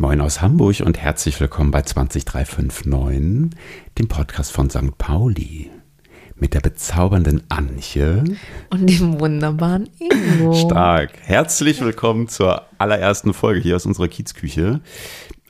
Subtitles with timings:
[0.00, 3.50] Moin aus Hamburg und herzlich willkommen bei 20359,
[3.98, 4.96] dem Podcast von St.
[4.96, 5.72] Pauli.
[6.36, 8.22] Mit der bezaubernden Antje.
[8.70, 10.54] Und dem wunderbaren Ingo.
[10.54, 11.18] Stark.
[11.24, 14.80] Herzlich willkommen zur allerersten Folge hier aus unserer Kiezküche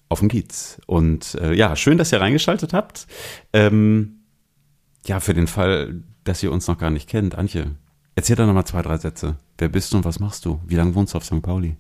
[0.09, 0.81] auf dem Kiez.
[0.87, 3.07] Und äh, ja, schön, dass ihr reingeschaltet habt.
[3.53, 4.21] Ähm,
[5.05, 7.35] ja, für den Fall, dass ihr uns noch gar nicht kennt.
[7.35, 7.73] Antje,
[8.15, 9.37] erzähl doch nochmal zwei, drei Sätze.
[9.59, 10.59] Wer bist du und was machst du?
[10.67, 11.43] Wie lange wohnst du auf St.
[11.43, 11.77] Pauli?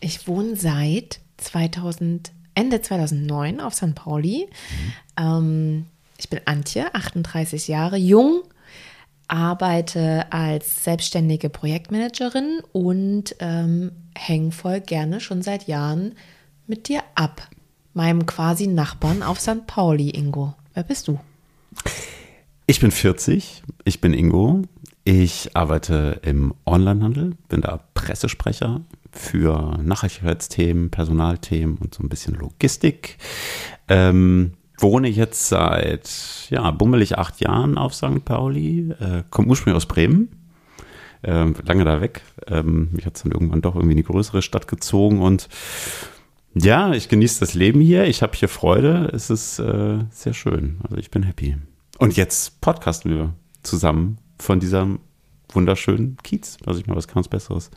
[0.00, 3.94] Ich wohne seit 2000, Ende 2009 auf St.
[3.94, 4.48] Pauli.
[5.16, 5.24] Mhm.
[5.24, 5.86] Ähm,
[6.18, 8.42] ich bin Antje, 38 Jahre jung,
[9.28, 16.14] arbeite als selbstständige Projektmanagerin und ähm, hänge voll gerne schon seit Jahren
[16.66, 17.48] mit dir ab.
[17.92, 19.66] Meinem quasi Nachbarn auf St.
[19.66, 20.54] Pauli, Ingo.
[20.74, 21.18] Wer bist du?
[22.66, 24.62] Ich bin 40, ich bin Ingo.
[25.04, 28.80] Ich arbeite im Onlinehandel, bin da Pressesprecher
[29.16, 33.16] für Nachhaltigkeitsthemen, Personalthemen und so ein bisschen Logistik.
[33.88, 36.10] Ähm, wohne jetzt seit,
[36.50, 38.24] ja, bummelig acht Jahren auf St.
[38.24, 40.28] Pauli, äh, komme ursprünglich aus Bremen,
[41.22, 42.22] äh, lange da weg.
[42.46, 45.48] Ähm, mich hat es dann irgendwann doch irgendwie in die größere Stadt gezogen und
[46.54, 50.78] ja, ich genieße das Leben hier, ich habe hier Freude, es ist äh, sehr schön,
[50.84, 51.56] also ich bin happy.
[51.98, 55.00] Und jetzt podcasten wir zusammen von diesem
[55.56, 56.58] wunderschönen Kiez.
[56.64, 57.70] Also ich meine, was kann uns Besseres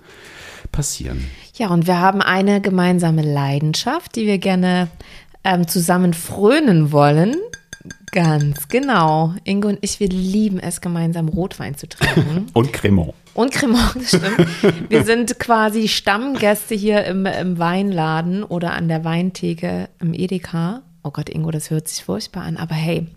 [0.71, 1.25] passieren?
[1.55, 4.89] Ja, und wir haben eine gemeinsame Leidenschaft, die wir gerne
[5.43, 7.35] ähm, zusammen frönen wollen.
[8.11, 9.33] Ganz genau.
[9.45, 12.47] Ingo und ich, wir lieben es, gemeinsam Rotwein zu trinken.
[12.53, 13.13] und Cremant.
[13.33, 14.89] Und Cremant, das stimmt.
[14.89, 20.81] Wir sind quasi Stammgäste hier im, im Weinladen oder an der Weintheke im Edeka.
[21.03, 23.07] Oh Gott, Ingo, das hört sich furchtbar an, aber hey,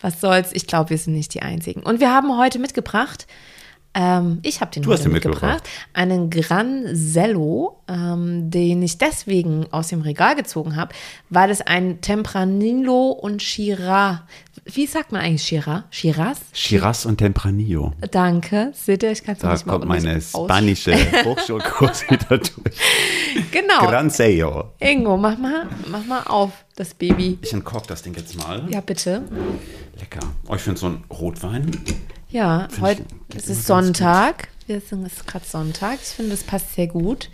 [0.00, 0.50] was soll's?
[0.52, 1.82] Ich glaube, wir sind nicht die Einzigen.
[1.82, 3.26] Und wir haben heute mitgebracht
[3.94, 5.42] ähm, ich habe den du heute mitgebracht.
[5.42, 5.68] mitgebracht.
[5.92, 10.94] Einen Gran Zello, ähm, den ich deswegen aus dem Regal gezogen habe,
[11.28, 14.20] weil es ein Tempranillo und Shiraz.
[14.64, 15.82] Wie sagt man eigentlich Shiraz?
[15.90, 16.40] Shiraz?
[16.52, 17.92] Shiraz und Tempranillo.
[18.10, 18.72] Danke.
[18.74, 20.94] Seht ihr, ich kann es nicht mal kommt meine spanische
[21.24, 22.76] Hochschulkurs wieder durch.
[23.50, 23.80] Genau.
[23.80, 24.70] Gran Zello.
[24.78, 27.38] Ingo, mach mal, mach mal auf, das Baby.
[27.42, 28.66] Ich entkork das Ding jetzt mal.
[28.70, 29.22] Ja, bitte.
[29.98, 30.20] Lecker.
[30.48, 31.70] Oh, ich finde so ein Rotwein
[32.32, 33.04] ja, heute
[33.34, 34.48] ist es Sonntag.
[34.66, 35.98] Wir sind es gerade Sonntag.
[36.02, 37.28] Ich finde, das passt sehr gut.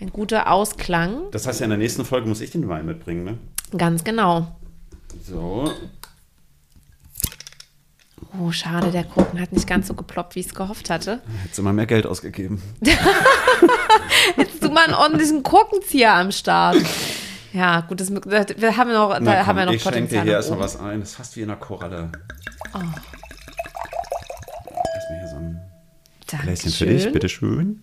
[0.00, 1.30] Ein guter Ausklang.
[1.32, 3.38] Das heißt ja, in der nächsten Folge muss ich den Wein mitbringen, ne?
[3.76, 4.56] Ganz genau.
[5.22, 5.70] So.
[8.40, 11.20] Oh, schade, der Kuchen hat nicht ganz so geploppt, wie ich es gehofft hatte.
[11.42, 12.62] Hättest du mal mehr Geld ausgegeben.
[14.36, 16.76] Hättest du mal einen ordentlichen Kurkenzieher am Start.
[17.52, 20.04] Ja, gut, das, wir haben noch, da Na, haben wir noch ich Potenzial.
[20.04, 21.00] Ich schenke dir hier erstmal was ein.
[21.00, 22.12] Das ist fast wie in einer Koralle.
[22.74, 22.78] Oh.
[26.36, 27.80] Gläschen für dich, bitteschön.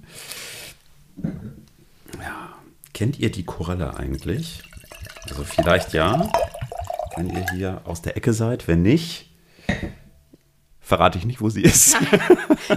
[2.20, 2.54] Ja.
[2.94, 4.62] Kennt ihr die Koralle eigentlich?
[5.30, 6.32] Also vielleicht ja,
[7.16, 8.68] wenn ihr hier aus der Ecke seid.
[8.68, 9.30] Wenn nicht,
[10.80, 11.96] verrate ich nicht, wo sie ist.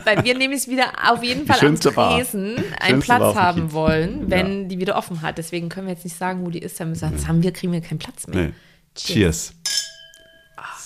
[0.04, 4.68] Weil wir nämlich wieder auf jeden Fall am Tresen einen Platz haben wollen, wenn ja.
[4.68, 5.38] die wieder offen hat.
[5.38, 6.80] Deswegen können wir jetzt nicht sagen, wo die ist.
[6.80, 8.46] Dann müssen wir sagen, haben wir, kriegen wir keinen Platz mehr.
[8.46, 8.52] Nee.
[8.94, 9.52] Cheers.
[9.52, 9.54] Cheers.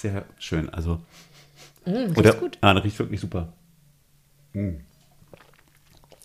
[0.03, 0.69] Sehr schön.
[0.71, 1.01] Also,
[1.87, 2.59] mm, riecht gut.
[2.61, 3.53] Ah, riecht wirklich super.
[4.53, 4.77] Mm.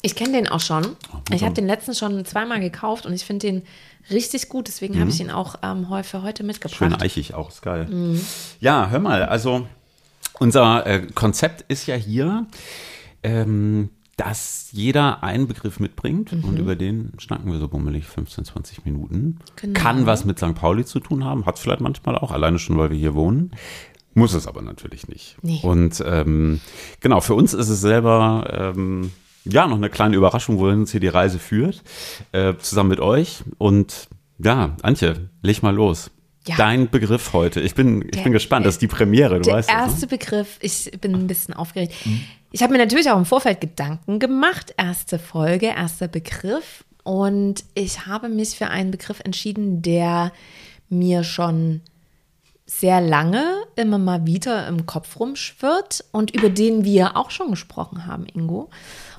[0.02, 0.86] Ich kenne den auch schon.
[1.14, 3.64] Oh, ich habe den letztens schon zweimal gekauft und ich finde den
[4.12, 4.68] richtig gut.
[4.68, 5.00] Deswegen mhm.
[5.00, 6.78] habe ich ihn auch ähm, für heute mitgebracht.
[6.78, 7.88] Schön eichig auch, ist geil.
[7.88, 8.22] Mhm.
[8.60, 9.68] Ja, hör mal, also
[10.40, 12.46] unser äh, Konzept ist ja hier,
[13.24, 16.44] ähm, dass jeder einen Begriff mitbringt mhm.
[16.44, 19.40] und über den schnacken wir so bummelig 15, 20 Minuten.
[19.56, 19.80] Genau.
[19.80, 20.56] Kann was mit St.
[20.56, 23.52] Pauli zu tun haben, hat es vielleicht manchmal auch, alleine schon, weil wir hier wohnen.
[24.18, 25.38] Muss es aber natürlich nicht.
[25.44, 25.60] Nee.
[25.62, 26.60] Und ähm,
[27.02, 29.12] genau, für uns ist es selber ähm,
[29.46, 31.84] ja noch eine kleine Überraschung, wohin uns hier die Reise führt,
[32.32, 33.44] äh, zusammen mit euch.
[33.60, 34.08] Und
[34.40, 36.10] ja, Antje, leg mal los.
[36.48, 36.56] Ja.
[36.56, 37.62] Dein Begriff heute.
[37.62, 38.66] Ich bin, ich der, bin gespannt.
[38.66, 40.18] Das ist die Premiere, du der weißt Der erste das, ne?
[40.18, 41.94] Begriff, ich bin ein bisschen aufgeregt.
[42.04, 42.22] Mhm.
[42.52, 44.74] Ich habe mir natürlich auch im Vorfeld Gedanken gemacht.
[44.78, 46.84] Erste Folge, erster Begriff.
[47.04, 50.32] Und ich habe mich für einen Begriff entschieden, der
[50.90, 51.82] mir schon
[52.68, 53.44] sehr lange
[53.76, 58.70] immer mal wieder im Kopf rumschwirrt und über den wir auch schon gesprochen haben, Ingo.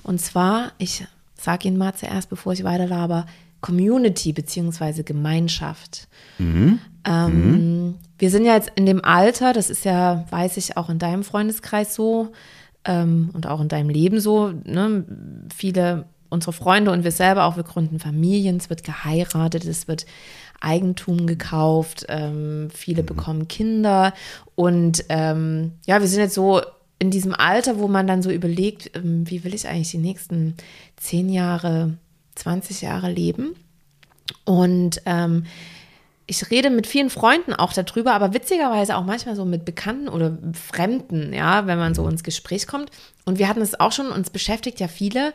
[0.03, 3.27] Und zwar, ich sage Ihnen mal zuerst, bevor ich weiter laber,
[3.63, 5.03] Community bzw.
[5.03, 6.09] Gemeinschaft.
[6.37, 6.79] Mhm.
[7.05, 7.95] Ähm, mhm.
[8.19, 11.25] Wir sind ja jetzt in dem Alter, das ist ja, weiß ich, auch in deinem
[11.25, 12.33] Freundeskreis so
[12.85, 14.53] ähm, und auch in deinem Leben so.
[14.65, 15.05] Ne?
[15.55, 20.05] Viele unsere Freunde und wir selber auch, wir gründen Familien, es wird geheiratet, es wird
[20.61, 23.07] Eigentum gekauft, ähm, viele mhm.
[23.07, 24.13] bekommen Kinder
[24.55, 26.61] und ähm, ja, wir sind jetzt so
[26.99, 30.55] in diesem Alter, wo man dann so überlegt, ähm, wie will ich eigentlich die nächsten
[30.97, 31.95] zehn Jahre,
[32.35, 33.55] 20 Jahre leben
[34.45, 35.45] und ähm,
[36.31, 40.37] ich rede mit vielen Freunden auch darüber, aber witzigerweise auch manchmal so mit Bekannten oder
[40.53, 42.91] Fremden, ja, wenn man so ins Gespräch kommt.
[43.25, 45.33] Und wir hatten es auch schon, uns beschäftigt ja viele,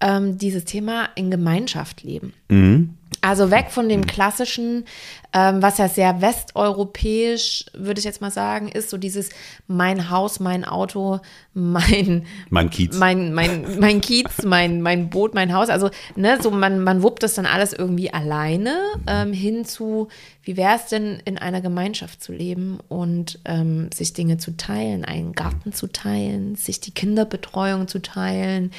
[0.00, 2.32] ähm, dieses Thema in Gemeinschaft leben.
[2.48, 2.94] Mhm.
[3.20, 4.84] Also weg von dem klassischen,
[5.32, 9.30] ähm, was ja sehr westeuropäisch, würde ich jetzt mal sagen, ist, so dieses
[9.66, 11.18] mein Haus, mein Auto,
[11.54, 12.96] mein Mein Kiez.
[12.96, 15.68] mein, mein, mein Kiez, mein, mein Boot, mein Haus.
[15.68, 18.78] Also, ne, so man, man wuppt das dann alles irgendwie alleine
[19.08, 20.06] ähm, hin zu,
[20.44, 25.04] wie wäre es denn, in einer Gemeinschaft zu leben und ähm, sich Dinge zu teilen,
[25.04, 28.70] einen Garten zu teilen, sich die Kinderbetreuung zu teilen,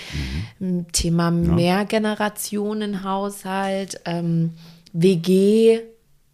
[0.62, 3.59] ähm, Thema Mehrgenerationenhaushalt,
[4.06, 4.54] ähm,
[4.94, 5.82] WG,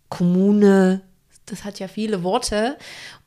[0.09, 1.01] Kommune,
[1.45, 2.77] das hat ja viele Worte.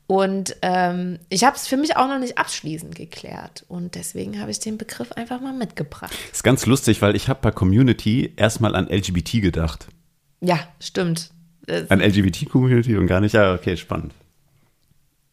[0.07, 3.63] Und ähm, ich habe es für mich auch noch nicht abschließend geklärt.
[3.67, 6.11] Und deswegen habe ich den Begriff einfach mal mitgebracht.
[6.31, 9.87] Ist ganz lustig, weil ich habe bei Community erstmal an LGBT gedacht.
[10.41, 11.29] Ja, stimmt.
[11.89, 14.13] An LGBT-Community und gar nicht, ja, okay, spannend.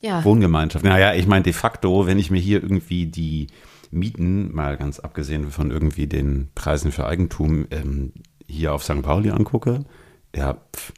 [0.02, 0.22] ja.
[0.22, 0.84] Wohngemeinschaft.
[0.84, 3.46] Naja, ich meine de facto, wenn ich mir hier irgendwie die
[3.90, 8.12] Mieten, mal ganz abgesehen von irgendwie den Preisen für Eigentum, ähm,
[8.48, 9.02] hier auf St.
[9.02, 9.80] Pauli angucke,
[10.34, 10.92] ja, pf,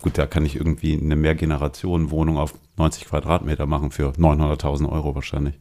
[0.00, 5.54] gut, da kann ich irgendwie eine Mehrgenerationen-Wohnung auf 90 Quadratmeter machen für 900.000 Euro wahrscheinlich.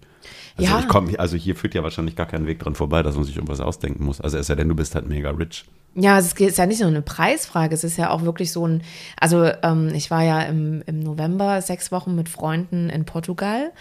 [0.55, 0.79] Also Ja.
[0.79, 3.35] ich komme, also hier führt ja wahrscheinlich gar kein Weg dran vorbei, dass man sich
[3.35, 4.21] irgendwas ausdenken muss.
[4.21, 5.65] Also es sei denn, du bist halt mega rich.
[5.95, 8.81] Ja, es ist ja nicht nur eine Preisfrage, es ist ja auch wirklich so ein,
[9.19, 13.71] also ähm, ich war ja im, im November sechs Wochen mit Freunden in Portugal.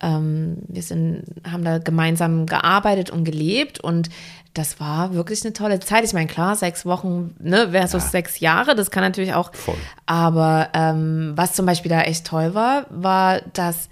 [0.00, 4.08] Ähm, wir sind, haben da gemeinsam gearbeitet und gelebt und
[4.54, 6.04] das war wirklich eine tolle Zeit.
[6.04, 8.08] Ich meine, klar, sechs Wochen ne, versus Ja.
[8.10, 9.54] sechs Jahre, das kann natürlich auch.
[9.54, 9.76] Voll.
[10.06, 13.88] Aber ähm, was zum Beispiel da echt toll war, war, dass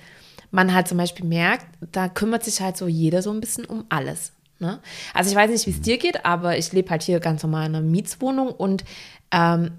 [0.50, 3.84] man halt zum Beispiel merkt, da kümmert sich halt so jeder so ein bisschen um
[3.88, 4.32] alles.
[4.58, 4.81] Ne?
[5.14, 7.66] Also ich weiß nicht, wie es dir geht, aber ich lebe halt hier ganz normal
[7.66, 8.82] in einer Mietswohnung und
[9.31, 9.70] ähm,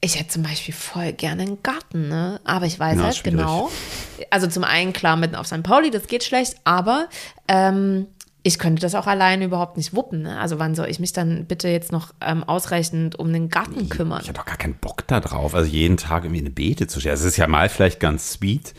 [0.00, 2.40] ich hätte zum Beispiel voll gerne einen Garten, ne?
[2.44, 3.38] Aber ich weiß Ja, halt schwierig.
[3.38, 3.70] genau.
[4.30, 5.62] Also zum einen klar mitten auf St.
[5.62, 7.08] Pauli, das geht schlecht, aber
[7.48, 8.06] ähm,
[8.46, 10.22] ich könnte das auch alleine überhaupt nicht wuppen.
[10.22, 10.38] Ne?
[10.38, 14.20] Also wann soll ich mich dann bitte jetzt noch ähm, ausreichend um den Garten kümmern?
[14.22, 17.00] Ich habe doch gar keinen Bock da drauf, also jeden Tag irgendwie eine Beete zu
[17.00, 17.14] stellen.
[17.16, 18.72] Es ist ja mal vielleicht ganz sweet,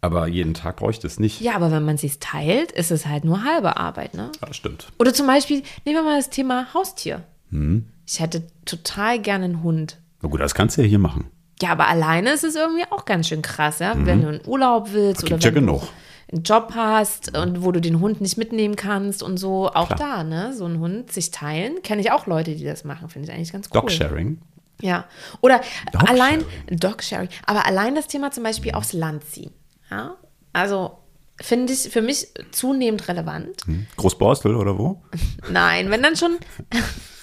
[0.00, 1.40] aber jeden Tag brauche ich das nicht.
[1.40, 4.30] Ja, aber wenn man sich teilt, ist es halt nur halbe Arbeit, ne?
[4.46, 4.86] Ja, stimmt.
[4.98, 7.24] Oder zum Beispiel, nehmen wir mal das Thema Haustier.
[7.50, 7.86] Hm.
[8.06, 9.98] Ich hätte total gerne einen Hund.
[10.22, 11.26] Na gut, das kannst du ja hier machen.
[11.60, 13.92] Ja, aber alleine ist es irgendwie auch ganz schön krass, ja?
[13.96, 15.40] Wenn du in Urlaub willst oder Mhm.
[15.40, 15.80] Gibt ja genug.
[15.82, 15.88] du
[16.32, 19.98] einen Job hast und wo du den Hund nicht mitnehmen kannst und so, auch Klar.
[19.98, 20.52] da, ne?
[20.54, 23.52] So ein Hund sich teilen, kenne ich auch Leute, die das machen, finde ich eigentlich
[23.52, 23.80] ganz cool.
[23.80, 24.40] Dog-Sharing.
[24.80, 25.06] Ja.
[25.40, 25.60] Oder
[25.92, 29.52] Dog allein Dog-Sharing, aber allein das Thema zum Beispiel aufs Land ziehen.
[29.90, 30.16] Ja?
[30.52, 30.98] Also
[31.40, 33.62] finde ich für mich zunehmend relevant.
[33.96, 35.02] Großborstel oder wo?
[35.50, 36.38] Nein, wenn dann schon,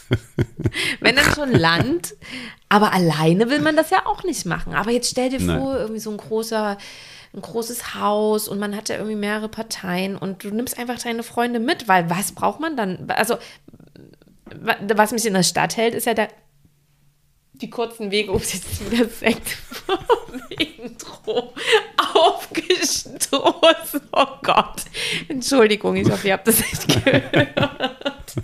[0.99, 2.15] wenn dann schon Land,
[2.69, 4.73] aber alleine will man das ja auch nicht machen.
[4.73, 5.59] Aber jetzt stell dir Nein.
[5.59, 6.77] vor, irgendwie so ein großer,
[7.33, 11.23] ein großes Haus und man hat ja irgendwie mehrere Parteien und du nimmst einfach deine
[11.23, 13.09] Freunde mit, weil was braucht man dann?
[13.09, 13.37] Also,
[14.55, 16.29] wa- was mich in der Stadt hält, ist ja der,
[17.53, 19.57] die kurzen Wege, ups, jetzt ist wieder Sekt
[20.59, 21.53] Intro
[22.13, 24.01] aufgestoßen.
[24.11, 24.81] Oh Gott.
[25.27, 28.35] Entschuldigung, ich hoffe, ihr habt das nicht gehört.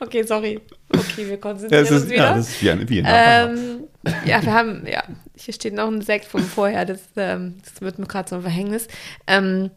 [0.00, 0.60] okay, sorry.
[0.94, 2.24] Okay, wir konzentrieren Das uns ist, wieder.
[2.24, 3.84] ja, das ist wie ein, wie ein Ähm,
[4.26, 5.02] ja, wir haben, ja,
[5.44, 8.42] hier steht noch ein Sekt von vorher, das, ähm, das wird mir gerade so ein
[8.42, 8.88] Verhängnis.
[9.26, 9.70] Ähm,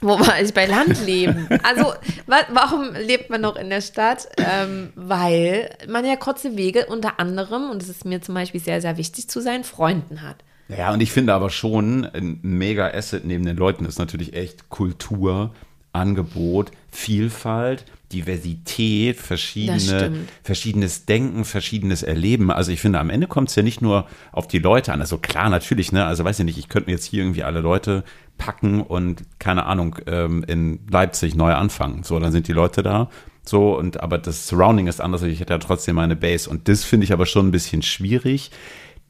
[0.00, 1.46] wo war ich bei Landleben?
[1.62, 1.92] Also,
[2.26, 4.28] wa warum lebt man noch in der Stadt?
[4.38, 8.80] Ähm, weil man ja kurze Wege unter anderem, und es ist mir zum Beispiel sehr,
[8.80, 10.36] sehr wichtig, zu seinen Freunden hat.
[10.68, 14.70] Ja, und ich finde aber schon, ein mega Asset neben den Leuten ist natürlich echt
[14.70, 15.52] Kultur,
[15.92, 22.50] Angebot, Vielfalt, Diversität, verschiedene, verschiedenes Denken, verschiedenes Erleben.
[22.50, 25.00] Also ich finde, am Ende kommt es ja nicht nur auf die Leute an.
[25.00, 26.04] Also klar, natürlich, ne?
[26.04, 28.04] Also weiß ich nicht, ich könnte mir jetzt hier irgendwie alle Leute
[28.38, 32.02] packen und keine Ahnung, ähm, in Leipzig neu anfangen.
[32.02, 33.10] So, dann sind die Leute da.
[33.44, 35.22] So, und aber das Surrounding ist anders.
[35.22, 36.50] Ich hätte ja trotzdem meine Base.
[36.50, 38.50] Und das finde ich aber schon ein bisschen schwierig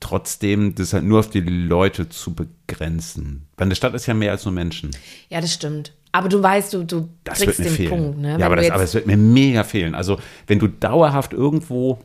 [0.01, 3.47] trotzdem das halt nur auf die Leute zu begrenzen.
[3.57, 4.91] Weil eine Stadt ist ja mehr als nur Menschen.
[5.29, 5.93] Ja, das stimmt.
[6.12, 7.90] Aber du weißt, du, du Das wird kriegst mir den fehlen.
[7.90, 8.37] Punkt, ne?
[8.38, 9.95] Ja, aber, das, aber es wird mir mega fehlen.
[9.95, 11.99] Also, wenn du dauerhaft irgendwo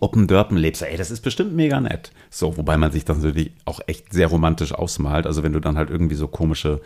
[0.00, 2.12] Open Dörpen lebst, ey, das ist bestimmt mega nett.
[2.30, 5.26] So, wobei man sich das natürlich auch echt sehr romantisch ausmalt.
[5.26, 6.80] Also, wenn du dann halt irgendwie so komische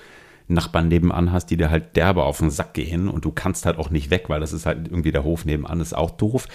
[0.48, 3.78] Nachbarn nebenan hast, die dir halt derbe auf den Sack gehen und du kannst halt
[3.78, 6.46] auch nicht weg, weil das ist halt irgendwie der Hof nebenan, ist auch doof.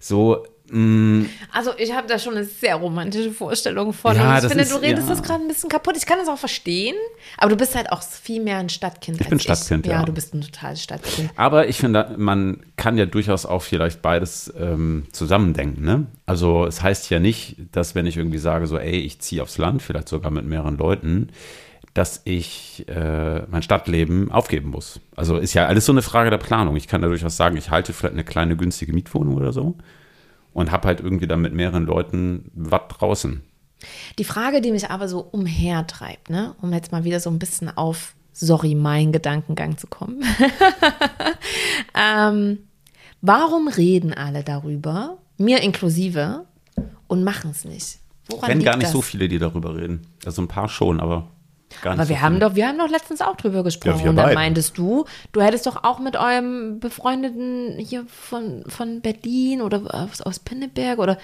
[0.00, 4.14] So, Also ich habe da schon eine sehr romantische Vorstellung von.
[4.14, 5.14] Ja, ich finde, ist- du redest ja.
[5.14, 5.96] das gerade ein bisschen kaputt.
[5.96, 6.94] Ich kann das auch verstehen,
[7.38, 9.20] aber du bist halt auch viel mehr ein Stadtkind.
[9.20, 9.94] Ich bin Stadtkind, ja.
[9.94, 10.04] ja.
[10.04, 11.30] du bist ein totales Stadtkind.
[11.34, 15.84] Aber ich finde, man kann ja durchaus auch vielleicht beides ähm, zusammendenken.
[15.84, 16.06] Ne?
[16.24, 19.58] Also es heißt ja nicht, dass wenn ich irgendwie sage, so, ey, ich ziehe aufs
[19.58, 21.30] Land, vielleicht sogar mit mehreren Leuten,
[21.94, 25.00] dass ich äh, mein Stadtleben aufgeben muss.
[25.16, 26.76] Also ist ja alles so eine Frage der Planung.
[26.76, 29.74] Ich kann da durchaus sagen, ich halte vielleicht eine kleine günstige Mietwohnung oder so
[30.52, 33.42] und habe halt irgendwie dann mit mehreren Leuten was draußen.
[34.18, 37.74] Die Frage, die mich aber so umhertreibt, ne, um jetzt mal wieder so ein bisschen
[37.76, 40.22] auf, sorry, mein Gedankengang zu kommen.
[41.94, 42.58] ähm,
[43.22, 46.44] warum reden alle darüber, mir inklusive,
[47.06, 47.98] und machen es nicht?
[48.28, 48.92] Woran Wenn gar nicht das?
[48.92, 50.02] so viele, die darüber reden.
[50.24, 51.28] Also ein paar schon, aber
[51.82, 54.04] gar Aber so wir haben doch, wir haben doch letztens auch drüber gesprochen.
[54.04, 59.00] Ja, und dann meintest du, du hättest doch auch mit eurem Befreundeten hier von, von
[59.00, 61.18] Berlin oder aus, aus Pinneberg oder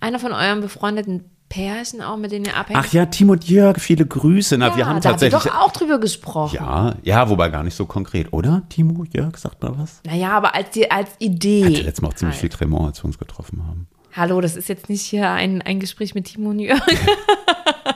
[0.00, 2.80] einer von eurem befreundeten Pärchen auch, mit denen ihr abhängt.
[2.80, 4.58] Ach ja, Timo und Jörg, viele Grüße.
[4.58, 5.44] Na, ja, wir haben da tatsächlich.
[5.44, 6.56] wir doch auch drüber gesprochen.
[6.56, 8.62] Ja, ja, wobei gar nicht so konkret, oder?
[8.68, 10.00] Timo, Jörg, sagt mal was?
[10.04, 11.64] Naja, aber als, die, als Idee.
[11.64, 13.86] Hatte letztes Mal auch ziemlich viel Tremor, als wir uns getroffen haben.
[14.12, 16.80] Hallo, das ist jetzt nicht hier ein, ein Gespräch mit Timo und Jörg.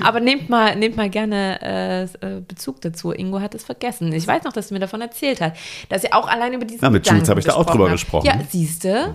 [0.00, 3.12] Aber nehmt mal, nehmt mal gerne äh, äh, Bezug dazu.
[3.12, 4.12] Ingo hat es vergessen.
[4.12, 5.56] Ich weiß noch, dass du mir davon erzählt hast,
[5.88, 7.84] dass ihr auch allein über diesen Na, mit Gedanken Jules habe ich da auch drüber
[7.84, 7.92] habt.
[7.92, 8.26] gesprochen.
[8.26, 9.14] Ja, siehste.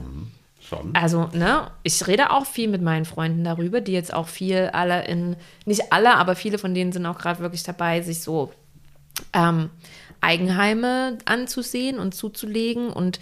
[0.62, 0.91] Schon.
[0.93, 5.05] Also, ne, ich rede auch viel mit meinen Freunden darüber, die jetzt auch viel alle
[5.05, 8.51] in, nicht alle, aber viele von denen sind auch gerade wirklich dabei, sich so
[9.34, 9.70] ähm,
[10.22, 12.89] Eigenheime anzusehen und zuzulegen.
[12.89, 13.20] Und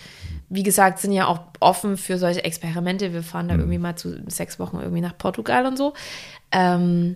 [0.50, 3.13] wie gesagt, sind ja auch offen für solche Experimente.
[3.13, 5.94] Wir fahren da irgendwie mal zu sechs Wochen irgendwie nach Portugal und so.
[6.51, 7.15] Ähm,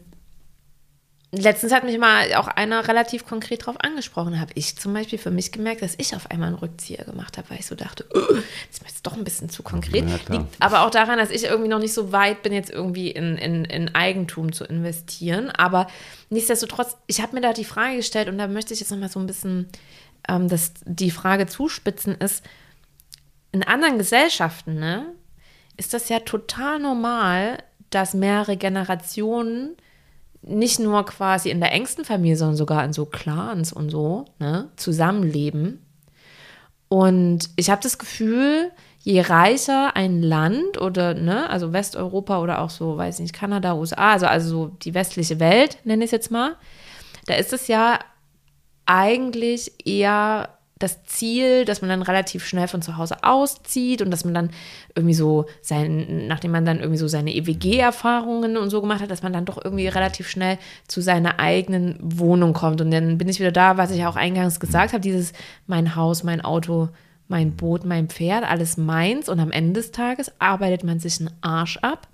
[1.36, 4.40] Letztens hat mich mal auch einer relativ konkret darauf angesprochen.
[4.40, 7.50] Habe ich zum Beispiel für mich gemerkt, dass ich auf einmal einen Rückzieher gemacht habe,
[7.50, 10.08] weil ich so dachte, "Ugh, das ist mir jetzt doch ein bisschen zu konkret.
[10.08, 10.20] Ja.
[10.30, 13.40] Liegt aber auch daran, dass ich irgendwie noch nicht so weit bin, jetzt irgendwie in,
[13.40, 15.50] in, in Eigentum zu investieren.
[15.50, 15.88] Aber
[16.30, 19.20] nichtsdestotrotz, ich habe mir da die Frage gestellt und da möchte ich jetzt nochmal so
[19.20, 19.70] ein bisschen
[20.30, 22.44] ähm, das, die Frage zuspitzen, ist,
[23.54, 25.06] in anderen Gesellschaften, ne,
[25.78, 29.78] ist das ja total normal, dass mehrere Generationen
[30.42, 34.70] nicht nur quasi in der engsten Familie, sondern sogar in so Clans und so, ne,
[34.76, 35.86] zusammenleben.
[36.90, 42.70] Und ich habe das Gefühl, je reicher ein Land oder, ne, also Westeuropa oder auch
[42.70, 46.32] so, weiß nicht, Kanada, USA, also, also so die westliche Welt, nenne ich es jetzt
[46.32, 46.56] mal,
[47.28, 48.00] da ist es ja
[48.86, 50.50] eigentlich eher
[50.84, 54.50] das Ziel, dass man dann relativ schnell von zu Hause auszieht und dass man dann
[54.96, 59.24] irgendwie so sein, nachdem man dann irgendwie so seine EWG-Erfahrungen und so gemacht hat, dass
[59.24, 62.82] man dann doch irgendwie relativ schnell zu seiner eigenen Wohnung kommt.
[62.82, 65.34] Und dann bin ich wieder da, was ich auch eingangs gesagt habe, dieses
[65.66, 66.90] mein Haus, mein Auto,
[67.28, 69.30] mein Boot, mein Pferd, alles meins.
[69.30, 72.08] Und am Ende des Tages arbeitet man sich einen Arsch ab,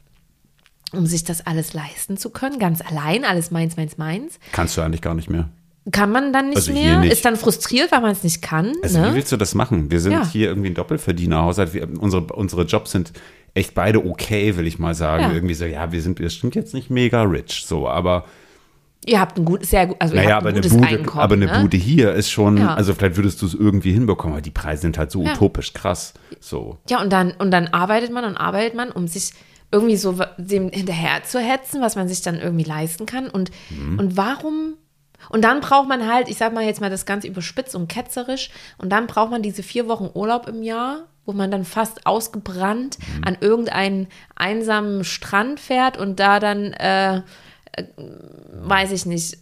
[0.94, 4.40] um sich das alles leisten zu können, ganz allein, alles meins, meins, meins.
[4.52, 5.50] Kannst du eigentlich gar nicht mehr.
[5.92, 7.12] Kann man dann nicht Also mehr, nicht.
[7.12, 8.74] ist dann frustriert, weil man es nicht kann.
[8.84, 9.12] Also ne?
[9.12, 9.90] wie willst du das machen?
[9.90, 10.28] Wir sind Ja.
[10.28, 11.74] hier irgendwie ein Doppelverdienerhaushalt.
[11.74, 13.12] Wir, unsere, unsere Jobs sind
[13.54, 15.24] echt beide okay, will ich mal sagen.
[15.24, 15.32] Ja.
[15.32, 18.26] Irgendwie so, ja, wir sind bestimmt jetzt nicht mega rich, so, aber
[19.06, 20.88] Ihr habt ein gut, sehr gut, also ihr naja, habt aber ein eine gutes Bude,
[20.90, 21.24] Einkommen.
[21.24, 21.60] aber eine ne?
[21.62, 22.76] Bude hier ist schon, Ja.
[22.76, 25.32] also vielleicht würdest du es irgendwie hinbekommen, aber die Preise sind halt so Ja.
[25.32, 26.14] utopisch krass.
[26.42, 26.78] So.
[26.90, 29.32] Ja, und dann, und dann arbeitet man und arbeitet man, um sich
[29.72, 33.30] irgendwie so dem hinterher zu hetzen, was man sich dann irgendwie leisten kann.
[33.30, 34.00] Und, Mhm.
[34.00, 34.74] und warum?
[35.30, 38.50] Und dann braucht man halt, ich sag mal jetzt mal das ganz überspitzt und ketzerisch,
[38.78, 42.98] und dann braucht man diese vier Wochen Urlaub im Jahr, wo man dann fast ausgebrannt
[43.00, 43.24] Mhm.
[43.24, 47.22] an irgendeinen einsamen Strand fährt und da dann, äh, äh,
[48.64, 49.38] weiß ich nicht,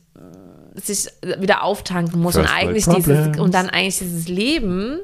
[0.76, 1.08] sich
[1.40, 5.00] wieder auftanken muss First und eigentlich dieses und dann eigentlich dieses Leben,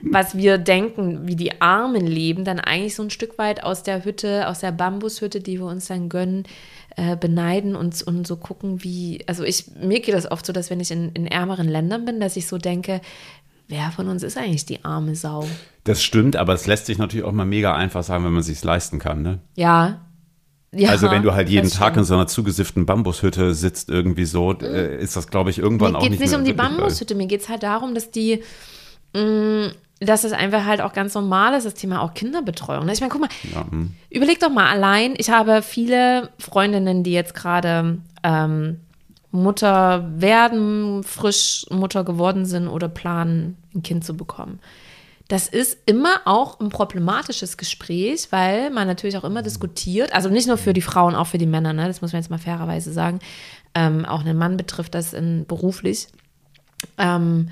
[0.00, 4.04] was wir denken, wie die Armen leben, dann eigentlich so ein Stück weit aus der
[4.04, 6.44] Hütte, aus der Bambushütte, die wir uns dann gönnen,
[6.96, 10.70] äh, beneiden und, und so gucken, wie, also ich, mir geht das oft so, dass
[10.70, 13.00] wenn ich in, in ärmeren Ländern bin, dass ich so denke,
[13.68, 15.46] wer von uns ist eigentlich die arme Sau?
[15.84, 18.46] Das stimmt, aber es lässt sich natürlich auch mal mega einfach sagen, wenn man es
[18.46, 19.38] sich leisten kann, ne?
[19.56, 20.00] Ja.
[20.72, 22.06] ja Also wenn du halt jeden Tag in stimmt.
[22.06, 26.02] so einer zugesifften Bambushütte sitzt irgendwie so, äh, ist das, glaube ich, irgendwann Mir auch
[26.02, 26.52] geht nicht es nicht um die.
[26.52, 28.42] Bambushütte, mir geht es halt darum, dass die,
[29.14, 29.70] mh,
[30.00, 32.88] dass es einfach halt auch ganz normal ist, das Thema auch Kinderbetreuung.
[32.88, 33.94] Ich meine, guck mal, Ja, hm.
[34.08, 38.80] überleg doch mal allein, ich habe viele Freundinnen, die jetzt gerade ähm,
[39.30, 44.58] Mutter werden, frisch Mutter geworden sind oder planen, ein Kind zu bekommen.
[45.28, 50.48] Das ist immer auch ein problematisches Gespräch, weil man natürlich auch immer diskutiert, also nicht
[50.48, 51.86] nur für die Frauen, auch für die Männer, ne?
[51.86, 53.20] das muss man jetzt mal fairerweise sagen.
[53.74, 56.08] Ähm, auch einen Mann betrifft das in, beruflich.
[56.98, 57.50] Ähm,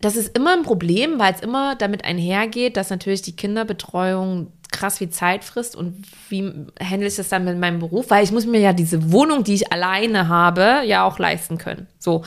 [0.00, 5.00] das ist immer ein Problem, weil es immer damit einhergeht, dass natürlich die Kinderbetreuung krass
[5.00, 8.08] wie Zeit frisst und wie handle ich das dann mit meinem Beruf?
[8.08, 11.86] Weil ich muss mir ja diese Wohnung, die ich alleine habe, ja auch leisten können.
[11.98, 12.24] So.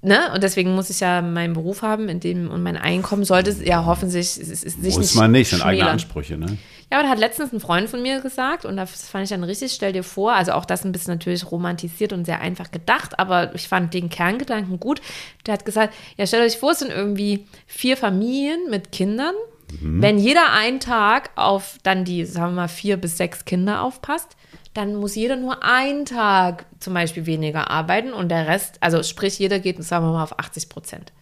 [0.00, 0.30] Ne?
[0.32, 3.60] Und deswegen muss ich ja meinen Beruf haben, in dem und mein Einkommen sollte es
[3.64, 5.90] ja hoffentlich sich Muss nicht man nicht, sind eigene.
[5.90, 6.56] Ansprüche, ne?
[6.90, 9.42] Ja, aber da hat letztens ein Freund von mir gesagt, und das fand ich dann
[9.44, 13.18] richtig, stell dir vor, also auch das ein bisschen natürlich romantisiert und sehr einfach gedacht,
[13.18, 15.02] aber ich fand den Kerngedanken gut.
[15.46, 19.34] Der hat gesagt, ja, stellt euch vor, es sind irgendwie vier Familien mit Kindern.
[19.82, 24.34] Wenn jeder einen Tag auf dann die, sagen wir mal, vier bis sechs Kinder aufpasst,
[24.78, 29.36] dann muss jeder nur einen Tag zum Beispiel weniger arbeiten und der Rest, also sprich,
[29.38, 31.12] jeder geht, sagen wir mal, auf 80 Prozent.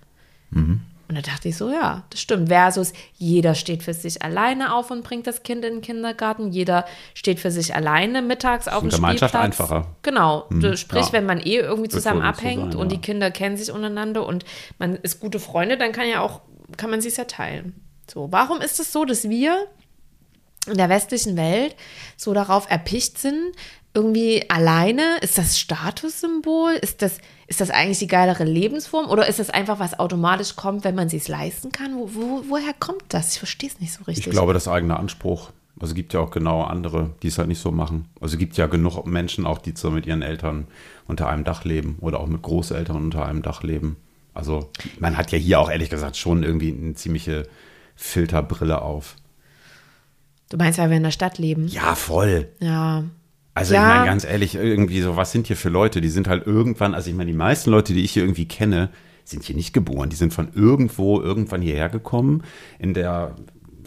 [0.53, 2.49] Und da dachte ich so, ja, das stimmt.
[2.49, 6.51] Versus jeder steht für sich alleine auf und bringt das Kind in den Kindergarten.
[6.51, 6.85] Jeder
[7.15, 9.61] steht für sich alleine mittags auf dem in Gemeinschaft Spielplatz.
[9.61, 9.87] einfacher.
[10.03, 10.47] Genau.
[10.51, 11.13] Du- Sprich, ja.
[11.13, 12.97] wenn man eh irgendwie zusammen abhängt sein, und ja.
[12.97, 14.45] die Kinder kennen sich untereinander und
[14.79, 16.41] man ist gute Freunde, dann kann ja auch,
[16.77, 17.75] kann man sich ja teilen.
[18.11, 19.67] So, warum ist es so, dass wir
[20.67, 21.77] in der westlichen Welt
[22.17, 23.53] so darauf erpicht sind,
[23.95, 25.19] irgendwie alleine?
[25.23, 26.73] Ist das Statussymbol?
[26.75, 29.09] Ist das, ist das eigentlich die geilere Lebensform?
[29.09, 31.97] Oder ist das einfach, was automatisch kommt, wenn man es leisten kann?
[31.97, 33.33] Wo, wo, woher kommt das?
[33.33, 34.27] Ich verstehe es nicht so richtig.
[34.27, 35.51] Ich glaube, das ist eigener Anspruch.
[35.79, 38.07] Also es gibt ja auch genau andere, die es halt nicht so machen.
[38.21, 40.67] Also gibt ja genug Menschen auch, die so mit ihren Eltern
[41.07, 43.97] unter einem Dach leben oder auch mit Großeltern unter einem Dach leben.
[44.33, 47.49] Also man hat ja hier auch ehrlich gesagt schon irgendwie eine ziemliche
[47.95, 49.17] Filterbrille auf.
[50.51, 51.67] Du meinst, weil wir in der Stadt leben?
[51.69, 52.49] Ja, voll.
[52.61, 53.05] Ja.
[53.55, 53.83] Also Ja.
[53.83, 56.01] ich meine ganz ehrlich, irgendwie so, was sind hier für Leute?
[56.01, 58.91] Die sind halt irgendwann, also ich meine, die meisten Leute, die ich hier irgendwie kenne,
[59.25, 60.09] sind hier nicht geboren.
[60.11, 62.43] Die sind von irgendwo irgendwann hierher gekommen
[62.79, 63.35] in der,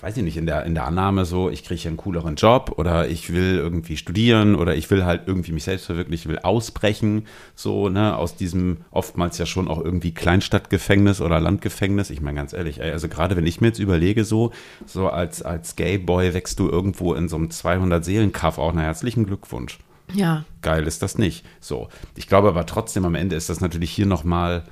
[0.01, 2.74] weiß ich nicht, in der, in der Annahme so, ich kriege hier einen cooleren Job
[2.77, 6.39] oder ich will irgendwie studieren oder ich will halt irgendwie mich selbst verwirklichen, ich will
[6.39, 7.25] ausbrechen,
[7.56, 12.10] so, ne, aus diesem oftmals ja schon auch irgendwie Kleinstadtgefängnis oder Landgefängnis.
[12.10, 14.51] Ich meine ganz ehrlich, ey, also gerade wenn ich mir jetzt überlege, so,
[14.86, 19.79] so als, als Gay-Boy wächst du irgendwo in so einem 200-Seelen-Kaff auch, na herzlichen Glückwunsch
[20.13, 20.46] Ja.
[20.62, 21.46] geil ist das nicht.
[21.60, 24.63] So, ich glaube aber trotzdem am Ende ist das natürlich hier nochmal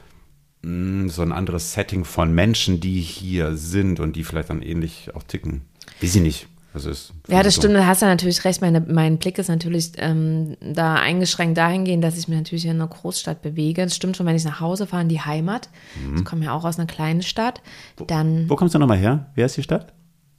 [0.63, 5.23] so ein anderes Setting von Menschen, die hier sind und die vielleicht dann ähnlich auch
[5.23, 5.61] ticken.
[5.99, 6.47] Wie sie nicht.
[6.73, 7.61] Das ist Ja, das so.
[7.61, 8.61] stimmt, da hast du natürlich recht.
[8.61, 12.87] Meine, mein Blick ist natürlich ähm, da eingeschränkt dahingehend, dass ich mich natürlich in einer
[12.87, 13.81] Großstadt bewege.
[13.83, 15.69] Es stimmt schon, wenn ich nach Hause fahre in die Heimat,
[16.15, 17.61] ich komme ja auch aus einer kleinen Stadt,
[18.05, 18.49] dann Mhm.
[18.49, 19.31] Wo kommst du nochmal her?
[19.35, 19.93] Wer ist die Stadt?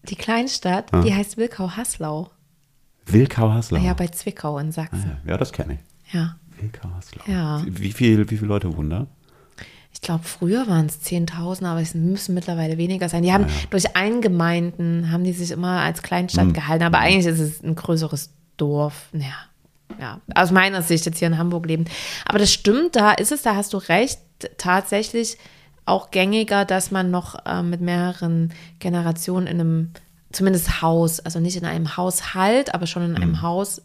[0.09, 1.03] die Kleinstadt, Ah.
[1.03, 2.31] die heißt Wilkau-Haslau.
[3.07, 3.79] Wilkau-Haslau.
[3.81, 5.17] Ja, bei Zwickau in Sachsen.
[5.25, 6.15] ja, ja, das kenne ich.
[6.15, 6.37] Ja.
[6.61, 7.23] Wilkau-Haslau.
[7.27, 7.63] Ja.
[7.65, 9.07] Wie, wie, viel, wie viele Leute wohnen da?
[9.93, 13.23] Ich glaube, früher waren es 10.000, aber es müssen mittlerweile weniger sein.
[13.23, 17.63] Die haben durch Eingemeinden, haben die sich immer als Kleinstadt gehalten, aber eigentlich ist es
[17.63, 19.09] ein größeres Dorf.
[19.13, 19.49] Ja,
[20.01, 21.87] ja, aus meiner Sicht jetzt hier in Hamburg leben.
[22.27, 24.21] Aber das stimmt, da ist es, da hast du recht,
[24.57, 25.39] tatsächlich
[25.85, 29.91] auch gängiger, dass man noch äh, mit mehreren Generationen in einem,
[30.31, 33.83] zumindest Haus, also nicht in einem Haushalt, aber schon in einem Haus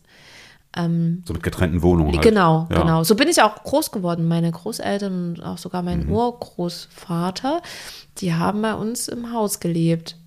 [1.25, 2.23] So mit getrennten Wohnungen halt.
[2.23, 2.81] Genau, ja.
[2.81, 3.03] genau.
[3.03, 4.27] So bin ich auch groß geworden.
[4.27, 7.61] Meine Großeltern und auch sogar mein Urgroßvater,
[8.17, 10.17] die haben bei uns im Haus gelebt.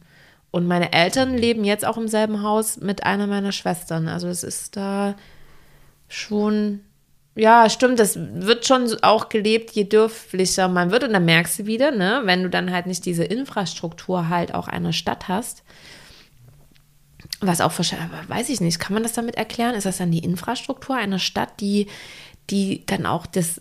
[0.51, 4.09] Und meine Eltern leben jetzt auch im selben Haus mit einer meiner Schwestern.
[4.09, 5.17] Also es ist da
[6.09, 6.81] schon,
[7.35, 11.05] ja, stimmt, das wird schon auch gelebt, je dürflicher man wird.
[11.05, 14.69] Und dann merkst du wieder, ne, wenn du dann halt nicht diese Infrastruktur halt auch
[14.69, 15.63] einer Stadt hast,
[17.40, 19.75] was auch wahrscheinlich, weiß ich nicht, kann man das damit erklären?
[19.75, 21.87] Ist das dann die Infrastruktur einer Stadt, die,
[22.51, 23.61] die dann auch das,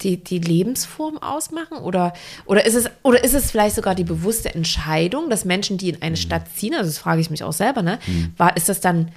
[0.00, 1.78] die, die Lebensform ausmachen?
[1.78, 2.12] Oder,
[2.46, 6.02] oder, ist es, oder ist es vielleicht sogar die bewusste Entscheidung, dass Menschen, die in
[6.02, 7.98] eine Stadt ziehen, also das frage ich mich auch selber, ne?
[8.36, 9.10] War, ist das dann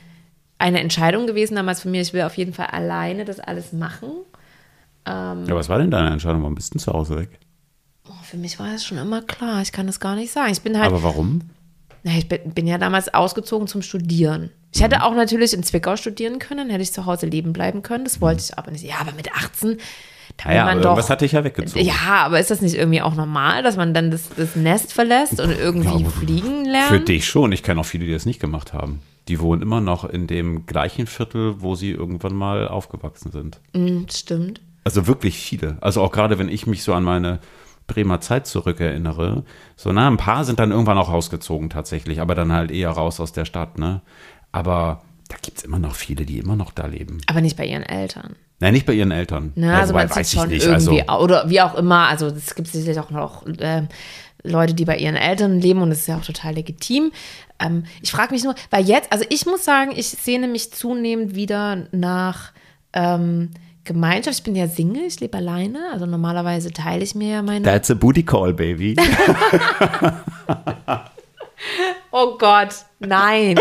[0.58, 4.10] eine Entscheidung gewesen damals von mir, ich will auf jeden Fall alleine das alles machen?
[5.06, 6.42] Ja, was war denn deine Entscheidung?
[6.42, 7.30] Warum bist du zu Hause weg?
[8.08, 10.52] Oh, für mich war das schon immer klar, ich kann das gar nicht sagen.
[10.52, 11.42] Ich bin halt, Aber warum?
[12.04, 14.50] Na, ich bin, ja damals ausgezogen zum Studieren.
[14.74, 14.84] Ich Mhm.
[14.86, 18.04] hätte auch natürlich in Zwickau studieren können, hätte ich zu Hause leben bleiben können.
[18.04, 18.84] Das wollte ich aber nicht.
[18.84, 19.78] Ja, aber mit 18,
[20.38, 20.90] da will Naja, man aber doch.
[20.92, 21.86] irgendwas hat dich ja weggezogen.
[21.86, 21.94] Ja,
[22.26, 25.52] aber ist das nicht irgendwie auch normal, dass man dann das, das Nest verlässt und
[25.52, 26.88] irgendwie glaube, fliegen lernt?
[26.90, 27.52] Für dich schon.
[27.54, 29.00] Ich kenne auch viele, die das nicht gemacht haben.
[29.30, 33.62] Die wohnen immer noch in dem gleichen Viertel, wo sie irgendwann mal aufgewachsen sind.
[33.74, 34.60] Mm, Stimmt.
[34.84, 35.78] Also wirklich viele.
[35.80, 37.40] Also auch gerade wenn ich mich so an meine
[37.88, 39.44] Bremer Zeit zurückerinnere,
[39.76, 43.20] so na, ein paar sind dann irgendwann auch rausgezogen tatsächlich, aber dann halt eher raus
[43.20, 44.02] aus der Stadt, ne?
[44.52, 47.20] Aber da gibt es immer noch viele, die immer noch da leben.
[47.28, 48.36] Aber nicht bei ihren Eltern.
[48.60, 49.52] Nein, nicht bei ihren Eltern.
[49.56, 49.68] Ne?
[49.68, 53.00] Ja, also man sieht schon irgendwie, Also, oder wie auch immer, also es gibt sicherlich
[53.00, 53.88] auch noch äh,
[54.44, 57.12] Leute, die bei ihren Eltern leben und das ist ja auch total legitim.
[57.60, 61.36] Ähm, ich frage mich nur, weil jetzt, also ich muss sagen, ich sehne mich zunehmend
[61.36, 62.52] wieder nach
[62.94, 63.52] ähm,
[63.84, 64.38] Gemeinschaft.
[64.40, 67.66] Ich bin ja Single, ich lebe alleine, also normalerweise teile ich mir ja meine.
[67.66, 68.96] That's a booty call, baby.
[72.12, 73.60] oh Gott, nein.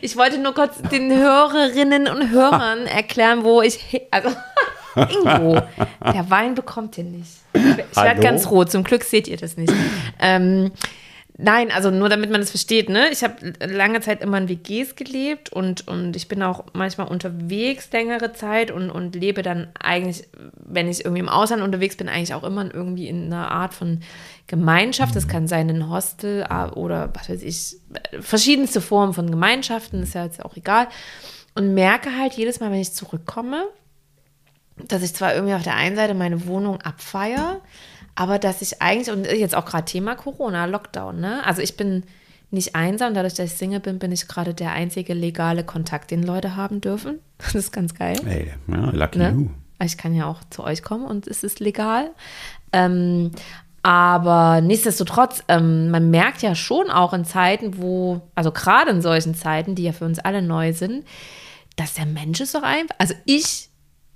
[0.00, 4.00] Ich wollte nur kurz den Hörerinnen und Hörern erklären, wo ich.
[4.10, 4.30] Also,
[4.96, 5.60] Ingo,
[6.02, 7.30] der Wein bekommt ihr nicht.
[7.52, 9.72] Ich werde ganz rot, zum Glück seht ihr das nicht.
[10.18, 10.72] Ähm,
[11.40, 13.10] Nein, also nur damit man das versteht, ne?
[13.12, 17.92] Ich habe lange Zeit immer in WGs gelebt und, und ich bin auch manchmal unterwegs
[17.92, 22.34] längere Zeit und, und lebe dann eigentlich, wenn ich irgendwie im Ausland unterwegs bin, eigentlich
[22.34, 24.00] auch immer irgendwie in einer Art von
[24.48, 25.14] Gemeinschaft.
[25.14, 27.76] Das kann sein ein Hostel ah, oder was weiß ich,
[28.20, 30.88] verschiedenste Formen von Gemeinschaften, ist ja jetzt auch egal.
[31.54, 33.62] Und merke halt jedes Mal, wenn ich zurückkomme,
[34.88, 37.60] dass ich zwar irgendwie auf der einen Seite meine Wohnung abfeiere,
[38.18, 41.46] aber dass ich eigentlich, und jetzt auch gerade Thema Corona, Lockdown, ne?
[41.46, 42.02] Also ich bin
[42.50, 46.24] nicht einsam, dadurch, dass ich Single bin, bin ich gerade der einzige legale Kontakt, den
[46.24, 47.20] Leute haben dürfen.
[47.38, 48.18] Das ist ganz geil.
[48.26, 49.30] Ey, ja, lucky Ne?
[49.30, 49.50] you.
[49.84, 52.10] Ich kann ja auch zu euch kommen und es ist legal.
[52.72, 53.30] Ähm,
[53.84, 59.36] aber nichtsdestotrotz, ähm, man merkt ja schon auch in Zeiten, wo, also gerade in solchen
[59.36, 61.04] Zeiten, die ja für uns alle neu sind,
[61.76, 63.70] dass der Mensch ist doch einfach, also ich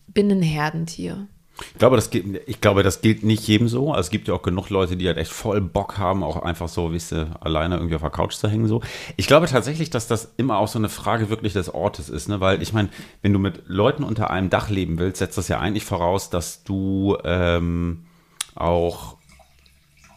[0.08, 1.28] bin ein Herdentier.
[1.72, 3.90] Ich glaube, das gilt, ich glaube, das gilt nicht jedem so.
[3.90, 6.68] Also es gibt ja auch genug Leute, die halt echt voll Bock haben, auch einfach
[6.68, 8.66] so, wisst ihr, alleine irgendwie auf der Couch zu hängen.
[8.66, 8.80] So.
[9.16, 12.40] Ich glaube tatsächlich, dass das immer auch so eine Frage wirklich des Ortes ist, ne?
[12.40, 12.88] Weil ich meine,
[13.20, 16.64] wenn du mit Leuten unter einem Dach leben willst, setzt das ja eigentlich voraus, dass
[16.64, 18.06] du ähm,
[18.54, 19.16] auch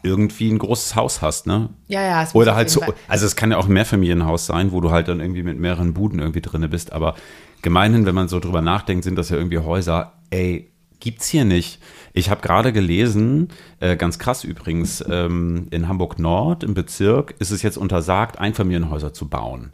[0.04, 1.70] irgendwie ein großes Haus hast, ne?
[1.88, 4.92] Ja, ja, Oder halt so, also es kann ja auch ein Mehrfamilienhaus sein, wo du
[4.92, 7.16] halt dann irgendwie mit mehreren Buden irgendwie drinne bist, aber
[7.64, 10.72] gemeinhin, wenn man so drüber nachdenkt, sind das ja irgendwie Häuser, ey,
[11.06, 11.80] gibt's hier nicht.
[12.14, 17.52] Ich habe gerade gelesen, äh, ganz krass übrigens, ähm, in Hamburg Nord im Bezirk ist
[17.52, 19.72] es jetzt untersagt, Einfamilienhäuser zu bauen.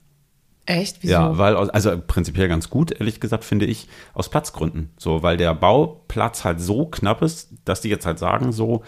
[0.65, 0.97] Echt?
[1.01, 1.13] Wieso?
[1.13, 4.89] Ja, weil, also prinzipiell ganz gut, ehrlich gesagt, finde ich, aus Platzgründen.
[4.97, 8.83] So, weil der Bauplatz halt so knapp ist, dass die jetzt halt sagen, so,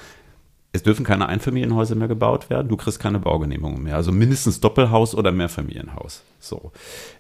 [0.76, 3.96] es dürfen keine Einfamilienhäuser mehr gebaut werden, du kriegst keine Baugenehmigung mehr.
[3.96, 6.24] Also mindestens Doppelhaus oder Mehrfamilienhaus.
[6.40, 6.72] So.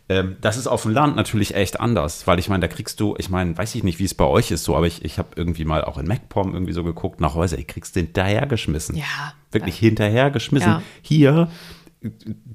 [0.09, 3.13] Ähm, das ist auf dem Land natürlich echt anders, weil ich meine, da kriegst du,
[3.19, 5.29] ich meine, weiß ich nicht, wie es bei euch ist, so, aber ich, ich habe
[5.35, 8.95] irgendwie mal auch in MacPom irgendwie so geguckt nach Häusern, ich kriegst du hinterhergeschmissen.
[8.97, 9.33] Ja.
[9.51, 10.71] Wirklich hinterhergeschmissen.
[10.71, 10.83] Ja.
[11.03, 11.47] Hier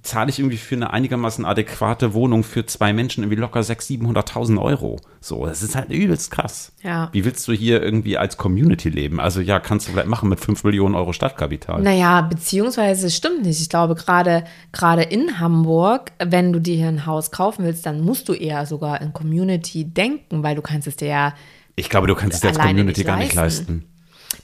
[0.03, 4.63] zahle ich irgendwie für eine einigermaßen adäquate Wohnung für zwei Menschen irgendwie locker 600.000, 700.000
[4.63, 5.01] Euro.
[5.21, 6.73] So, das ist halt übelst krass.
[6.83, 7.09] Ja.
[7.13, 9.21] Wie willst du hier irgendwie als Community leben?
[9.21, 11.83] Also ja, kannst du vielleicht machen mit 5 Millionen Euro Stadtkapital.
[11.83, 13.61] Naja, beziehungsweise es stimmt nicht.
[13.61, 18.01] Ich glaube, gerade gerade in Hamburg, wenn du dir hier ein Haus kaufen willst, dann
[18.03, 21.35] musst du eher sogar in Community denken, weil du kannst es dir ja.
[21.77, 23.85] Ich glaube, du kannst es dir als Community gar nicht leisten.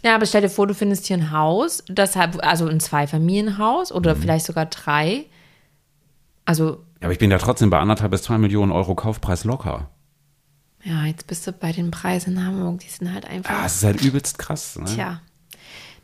[0.04, 3.96] Ja, aber stell dir vor, du findest hier ein Haus, deshalb, also ein Zweifamilienhaus Mhm.
[3.96, 5.24] oder vielleicht sogar drei.
[6.44, 9.88] Also, Ja, aber ich bin ja trotzdem bei anderthalb bis zwei Millionen Euro Kaufpreis locker.
[10.84, 13.50] ja, jetzt bist du bei den Preisen in Hamburg, die sind halt einfach.
[13.50, 14.76] Ja, das ist halt übelst krass.
[14.78, 14.84] Ne?
[14.84, 15.20] Tja,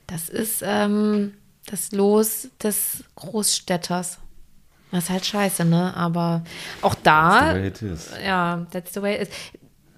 [0.06, 1.34] das ist ähm,
[1.66, 4.18] das Los des Großstädters.
[4.90, 5.94] Das ist halt scheiße, ne?
[5.94, 6.42] Aber
[6.82, 8.10] auch da, The way it is.
[8.24, 9.34] ja, that's the way it is.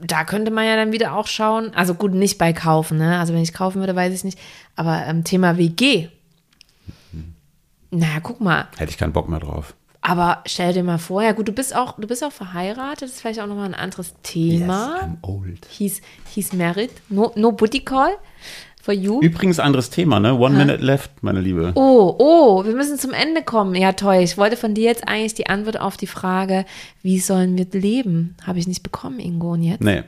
[0.05, 1.73] Da könnte man ja dann wieder auch schauen.
[1.75, 3.19] Also gut, nicht bei Kaufen, ne?
[3.19, 4.39] Also wenn ich kaufen würde, weiß ich nicht.
[4.75, 6.09] Aber ähm, Thema WG.
[7.13, 7.35] Mhm.
[7.91, 8.69] Naja, guck mal.
[8.77, 9.75] Hätte ich keinen Bock mehr drauf.
[10.05, 13.11] Aber stell dir mal vor, ja gut, du bist auch, du bist auch verheiratet, das
[13.13, 15.01] ist vielleicht auch nochmal ein anderes Thema.
[15.01, 15.65] I'm old.
[15.71, 16.03] He's,
[16.35, 16.91] he's married.
[17.09, 18.11] No, no booty call
[18.83, 19.21] for you.
[19.23, 20.35] Übrigens anderes Thema, ne?
[20.35, 21.73] One minute left, meine Liebe.
[21.75, 23.75] Oh, oh, wir müssen zum Ende kommen.
[23.75, 24.17] Ja, toll.
[24.17, 26.67] Ich wollte von dir jetzt eigentlich die Antwort auf die Frage,
[27.03, 28.37] wie sollen wir leben?
[28.47, 29.53] Habe ich nicht bekommen, Ingo.
[29.53, 29.81] Und jetzt?
[29.81, 30.03] Nee,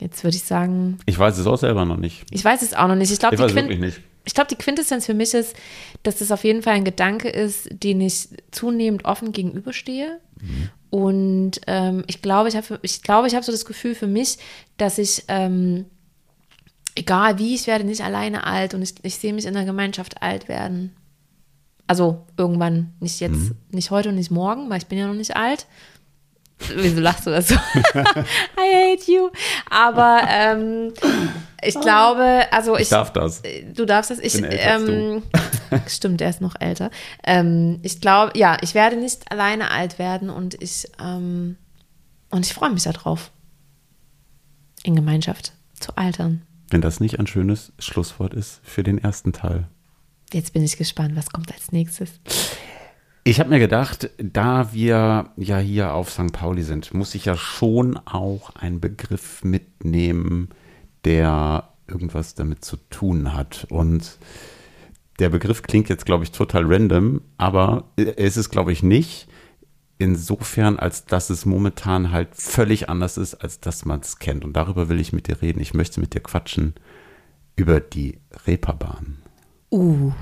[0.00, 2.24] Jetzt würde ich sagen, ich weiß es auch selber noch nicht.
[2.30, 3.12] ich weiß es auch noch nicht.
[3.12, 5.54] Ich glaube, die, Quint glaub, die Quintessenz für mich ist,
[6.02, 10.18] dass das auf jeden Fall ein Gedanke ist, den ich zunehmend offen gegenüberstehe.
[10.40, 10.70] Mhm.
[10.90, 14.38] Und ähm, ich glaube, ich habe ich glaube, ich habe so das Gefühl für mich,
[14.76, 15.86] dass ich, ähm,
[16.94, 20.22] egal wie, ich werde nicht alleine alt und ich, ich sehe mich in der Gemeinschaft
[20.22, 20.94] alt werden.
[21.86, 23.56] Also irgendwann, nicht jetzt, Mhm.
[23.70, 25.66] nicht heute und nicht morgen, weil ich bin ja noch nicht alt.
[26.76, 27.54] Wieso lachst du das so?
[27.94, 29.28] I hate you.
[29.68, 30.92] Aber ähm,
[31.62, 33.42] ich glaube, also ich, Ich darf das.
[33.74, 34.18] du darfst das.
[34.20, 35.22] Ich, bin älter als ähm,
[35.88, 36.90] stimmt, er ist noch älter.
[37.24, 41.56] Ähm, ich glaube, ja, ich werde nicht alleine alt werden und ich ähm,
[42.30, 43.30] und ich freue mich darauf,
[44.84, 46.42] in Gemeinschaft zu altern.
[46.70, 49.68] Wenn das nicht ein schönes Schlusswort ist für den ersten Teil.
[50.32, 52.20] Jetzt bin ich gespannt, was kommt als nächstes.
[53.26, 56.32] Ich habe mir gedacht, da wir ja hier auf St.
[56.32, 60.50] Pauli sind, muss ich ja schon auch einen Begriff mitnehmen,
[61.04, 63.66] der irgendwas damit zu tun hat.
[63.70, 64.18] Und
[65.18, 69.28] der Begriff klingt jetzt, glaube ich, total random, aber es ist, glaube ich, nicht.
[69.98, 74.44] Insofern, als dass es momentan halt völlig anders ist, als dass man es kennt.
[74.44, 75.60] Und darüber will ich mit dir reden.
[75.60, 76.74] Ich möchte mit dir quatschen
[77.56, 79.18] über die Reeperbahn.
[79.70, 80.12] Uh,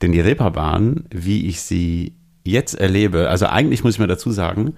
[0.00, 4.74] Denn die Reeperbahn, wie ich sie jetzt erlebe, also eigentlich muss ich mir dazu sagen,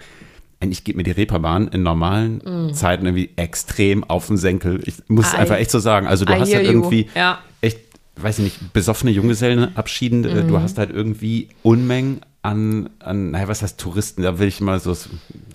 [0.60, 2.74] eigentlich geht mir die Reeperbahn in normalen mm.
[2.74, 4.80] Zeiten irgendwie extrem auf den Senkel.
[4.86, 6.06] Ich muss es einfach echt so sagen.
[6.06, 7.38] Also du I hast halt irgendwie ja.
[7.60, 7.78] echt,
[8.16, 10.22] weiß ich nicht, besoffene Junggesellenabschieden.
[10.22, 10.48] Mm.
[10.48, 14.22] Du hast halt irgendwie Unmengen an, an, naja, was heißt Touristen?
[14.22, 14.94] Da will ich mal so,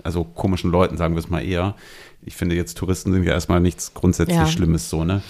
[0.01, 1.75] also komischen Leuten sagen wir es mal eher.
[2.25, 4.47] Ich finde jetzt Touristen sind ja erstmal nichts grundsätzlich ja.
[4.47, 5.21] Schlimmes so, ne?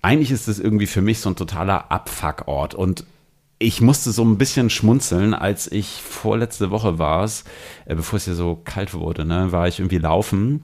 [0.00, 3.04] Eigentlich ist es irgendwie für mich so ein totaler Abfuckort und
[3.58, 7.44] ich musste so ein bisschen schmunzeln, als ich vorletzte Woche war es,
[7.86, 10.62] äh, bevor es hier so kalt wurde, ne, war ich irgendwie laufen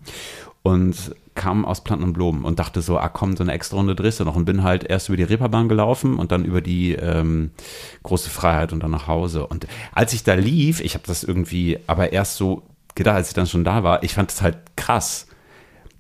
[0.62, 3.94] und kam aus Planten und Blumen und dachte so, ah komm, so eine extra Runde
[3.94, 6.92] drehst du noch und bin halt erst über die Reeperbahn gelaufen und dann über die
[6.92, 7.52] ähm,
[8.02, 9.46] große Freiheit und dann nach Hause.
[9.46, 12.62] Und als ich da lief, ich habe das irgendwie aber erst so
[12.94, 15.26] gedacht, als ich dann schon da war, ich fand es halt krass,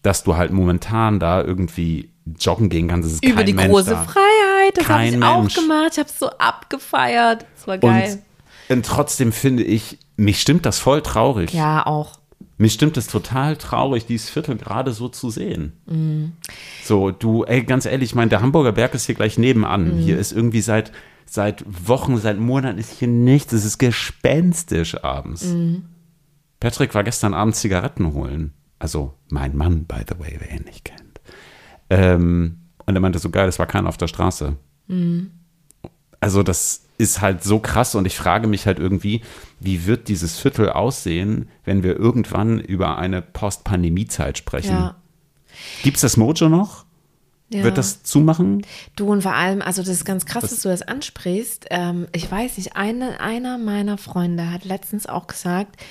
[0.02, 3.24] dass du halt momentan da irgendwie joggen gehen kannst.
[3.24, 4.02] Über die Mensch große da.
[4.02, 5.24] Freiheit, das habe ich Mensch.
[5.24, 5.92] auch gemacht.
[5.92, 7.46] Ich habe es so abgefeiert.
[7.56, 8.22] Das war geil.
[8.68, 11.52] Und, und trotzdem finde ich, mich stimmt das voll traurig.
[11.52, 12.21] Ja, auch.
[12.62, 15.72] Mich stimmt es total traurig, dieses Viertel gerade so zu sehen.
[15.86, 16.26] Mm.
[16.84, 19.96] So, du, ey, ganz ehrlich, ich meine, der Hamburger Berg ist hier gleich nebenan.
[19.96, 19.98] Mm.
[19.98, 20.92] Hier ist irgendwie seit,
[21.26, 23.52] seit Wochen, seit Monaten ist hier nichts.
[23.52, 25.46] Es ist gespenstisch abends.
[25.46, 25.78] Mm.
[26.60, 28.52] Patrick war gestern Abend Zigaretten holen.
[28.78, 31.20] Also mein Mann, by the way, wer ihn nicht kennt.
[31.90, 34.54] Ähm, und er meinte so geil, es war keiner auf der Straße.
[34.86, 35.32] Mhm.
[36.22, 39.22] Also das ist halt so krass und ich frage mich halt irgendwie,
[39.58, 44.70] wie wird dieses Viertel aussehen, wenn wir irgendwann über eine Post-Pandemie-Zeit sprechen?
[44.70, 44.96] Ja.
[45.82, 46.84] Gibt es das Mojo noch?
[47.48, 47.64] Ja.
[47.64, 48.64] Wird das zumachen?
[48.94, 50.50] Du und vor allem, also das ist ganz krass, Was?
[50.50, 51.66] dass du das ansprichst.
[51.70, 55.82] Ähm, ich weiß nicht, eine, einer meiner Freunde hat letztens auch gesagt,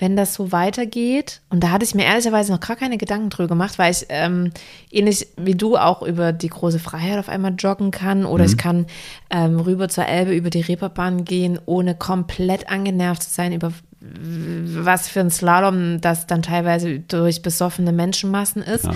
[0.00, 3.48] wenn das so weitergeht, und da hatte ich mir ehrlicherweise noch gar keine Gedanken drüber
[3.48, 4.50] gemacht, weil ich ähm,
[4.90, 8.50] ähnlich wie du auch über die große Freiheit auf einmal joggen kann oder mhm.
[8.50, 8.86] ich kann
[9.30, 15.08] ähm, rüber zur Elbe über die Reeperbahn gehen, ohne komplett angenervt zu sein über was
[15.08, 18.86] für ein Slalom das dann teilweise durch besoffene Menschenmassen ist.
[18.86, 18.94] Ja.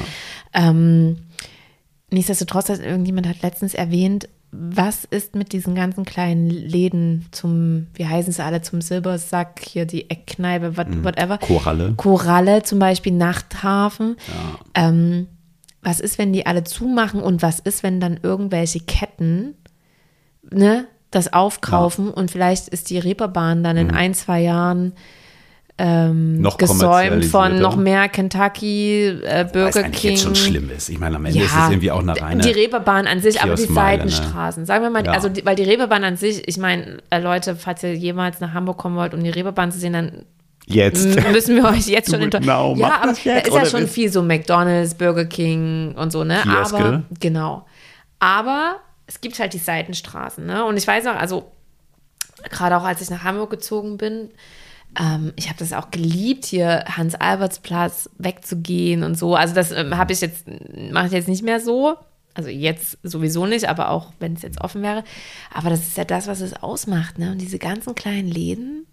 [0.55, 1.19] Ähm,
[2.11, 8.33] nichtsdestotrotz, irgendjemand hat letztens erwähnt, was ist mit diesen ganzen kleinen Läden zum, wie heißen
[8.33, 11.05] sie alle, zum Silbersack, hier die Eckkneipe, what, mhm.
[11.05, 11.39] whatever.
[11.39, 11.95] Koralle.
[11.97, 14.17] Koralle zum Beispiel, Nachthafen.
[14.29, 14.89] Ja.
[14.89, 15.27] Ähm,
[15.83, 19.55] was ist, wenn die alle zumachen und was ist, wenn dann irgendwelche Ketten
[20.51, 22.13] ne, das aufkaufen ja.
[22.13, 23.95] und vielleicht ist die Reeperbahn dann in mhm.
[23.95, 24.93] ein, zwei Jahren
[25.77, 30.13] ähm, noch gesäumt von noch mehr Kentucky, äh, Burger King.
[30.13, 30.89] jetzt schon schlimm ist.
[30.89, 33.43] Ich meine, am Ende ja, ist es irgendwie auch eine reine Die Reeperbahn an sich,
[33.43, 33.75] aber die ne?
[33.75, 34.63] Seitenstraßen.
[34.63, 34.67] Ne?
[34.67, 35.13] Sagen wir mal, ja.
[35.13, 38.53] also die, weil die Reeperbahn an sich, ich meine, äh, Leute, falls ihr jemals nach
[38.53, 40.25] Hamburg kommen wollt, um die Reeperbahn zu sehen, dann
[40.67, 41.05] Jetzt.
[41.31, 42.47] Müssen wir euch jetzt schon enttäuschen.
[42.47, 46.41] Genau, ja, aber da ist ja schon viel so McDonalds, Burger King und so, ne?
[46.43, 46.77] Kioske.
[46.77, 47.67] Aber, genau.
[48.19, 50.65] Aber es gibt halt die Seitenstraßen, ne?
[50.65, 51.51] Und ich weiß auch, also
[52.51, 54.31] gerade auch als ich nach Hamburg gezogen bin,
[55.01, 59.35] ähm, ich habe das auch geliebt, hier Hans-Alberts-Platz wegzugehen und so.
[59.35, 60.45] Also das ähm, habe ich jetzt,
[60.91, 61.97] mache ich jetzt nicht mehr so.
[62.35, 65.05] Also jetzt sowieso nicht, aber auch wenn es jetzt offen wäre.
[65.53, 67.31] Aber das ist ja das, was es ausmacht, ne?
[67.31, 68.87] Und diese ganzen kleinen Läden,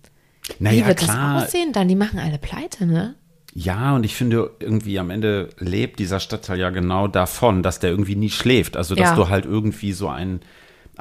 [0.60, 1.36] naja, wie wird klar.
[1.36, 1.88] das aussehen dann?
[1.88, 3.16] Die machen alle pleite, ne?
[3.54, 7.90] Ja, und ich finde irgendwie am Ende lebt dieser Stadtteil ja genau davon, dass der
[7.90, 8.78] irgendwie nie schläft.
[8.78, 9.16] Also, dass ja.
[9.16, 10.42] du halt irgendwie so ein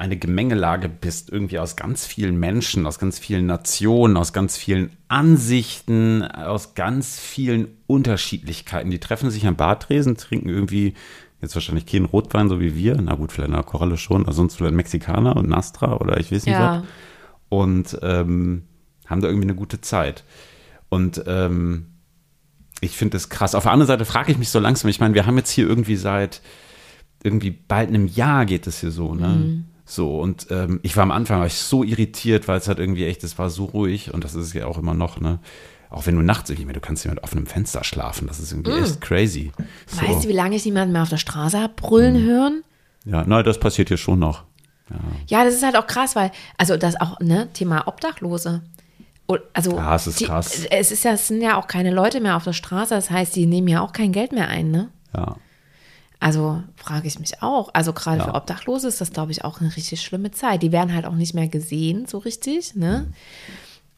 [0.00, 4.90] eine Gemengelage bist, irgendwie aus ganz vielen Menschen, aus ganz vielen Nationen, aus ganz vielen
[5.08, 8.90] Ansichten, aus ganz vielen Unterschiedlichkeiten.
[8.90, 10.94] Die treffen sich am Bartresen, trinken irgendwie
[11.42, 12.98] jetzt wahrscheinlich keinen Rotwein, so wie wir.
[12.98, 16.46] Na gut, vielleicht eine Koralle schon, aber sonst vielleicht Mexikaner und Nastra oder ich weiß
[16.46, 16.78] nicht ja.
[16.78, 16.88] was.
[17.50, 18.62] Und ähm,
[19.06, 20.24] haben da irgendwie eine gute Zeit.
[20.88, 21.88] Und ähm,
[22.80, 23.54] ich finde das krass.
[23.54, 25.68] Auf der anderen Seite frage ich mich so langsam, ich meine, wir haben jetzt hier
[25.68, 26.40] irgendwie seit
[27.22, 29.28] irgendwie bald einem Jahr geht es hier so, ne?
[29.28, 29.64] Mhm.
[29.90, 33.06] So, und ähm, ich war am Anfang war ich so irritiert, weil es halt irgendwie
[33.06, 35.40] echt, es war so ruhig und das ist es ja auch immer noch, ne?
[35.90, 38.70] Auch wenn du nachts irgendwie, du kannst ja mit offenem Fenster schlafen, das ist irgendwie
[38.70, 38.84] mm.
[38.84, 39.50] echt crazy.
[39.88, 40.00] So.
[40.00, 42.28] Weißt du, wie lange ich niemanden mehr auf der Straße habe brüllen mm.
[42.28, 42.64] hören?
[43.04, 44.44] Ja, nein, das passiert hier schon noch.
[44.90, 44.96] Ja.
[45.26, 48.62] ja, das ist halt auch krass, weil, also das auch, ne, Thema Obdachlose.
[49.52, 50.66] Also, ja, es ist die, krass.
[50.70, 53.34] Es ist ja, es sind ja auch keine Leute mehr auf der Straße, das heißt,
[53.34, 54.90] die nehmen ja auch kein Geld mehr ein, ne?
[55.16, 55.34] Ja.
[56.20, 57.70] Also frage ich mich auch.
[57.72, 58.24] Also gerade ja.
[58.24, 60.62] für Obdachlose ist das, glaube ich, auch eine richtig schlimme Zeit.
[60.62, 63.06] Die werden halt auch nicht mehr gesehen, so richtig, ne?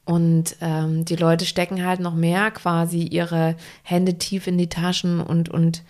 [0.04, 5.20] Und ähm, die Leute stecken halt noch mehr quasi ihre Hände tief in die Taschen
[5.20, 5.82] und, und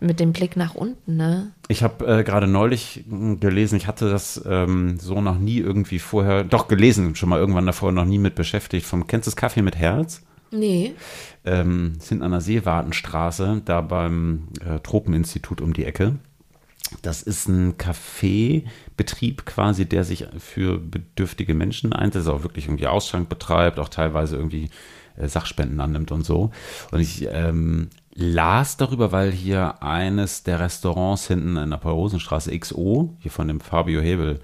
[0.00, 1.52] mit dem Blick nach unten, ne?
[1.68, 5.98] Ich habe äh, gerade neulich hm, gelesen, ich hatte das ähm, so noch nie irgendwie
[5.98, 9.36] vorher, doch gelesen, schon mal irgendwann davor noch nie mit beschäftigt, vom Kennst du das
[9.36, 10.22] Kaffee mit Herz?
[10.50, 10.94] Nee.
[11.44, 16.16] Ähm, sind an der Seewartenstraße, da beim äh, Tropeninstitut um die Ecke.
[17.02, 23.28] Das ist ein Kaffeebetrieb quasi, der sich für bedürftige Menschen einsetzt, auch wirklich irgendwie Ausschank
[23.28, 24.70] betreibt, auch teilweise irgendwie
[25.16, 26.50] äh, Sachspenden annimmt und so.
[26.90, 33.14] Und ich ähm, las darüber, weil hier eines der Restaurants hinten in der Paul-Rosen-Straße XO,
[33.18, 34.40] hier von dem Fabio Hebel,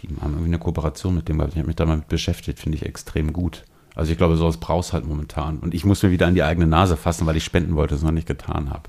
[0.00, 2.60] die haben irgendwie eine Kooperation mit dem, weil ich habe mich da mal mit beschäftigt,
[2.60, 3.64] finde ich extrem gut.
[3.98, 5.58] Also ich glaube, sowas brauchst halt momentan.
[5.58, 8.02] Und ich muss mir wieder an die eigene Nase fassen, weil ich spenden wollte, es
[8.02, 8.84] noch nicht getan habe.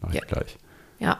[0.00, 0.24] Mach ich Ja.
[0.26, 0.56] gleich.
[0.98, 1.18] Ja.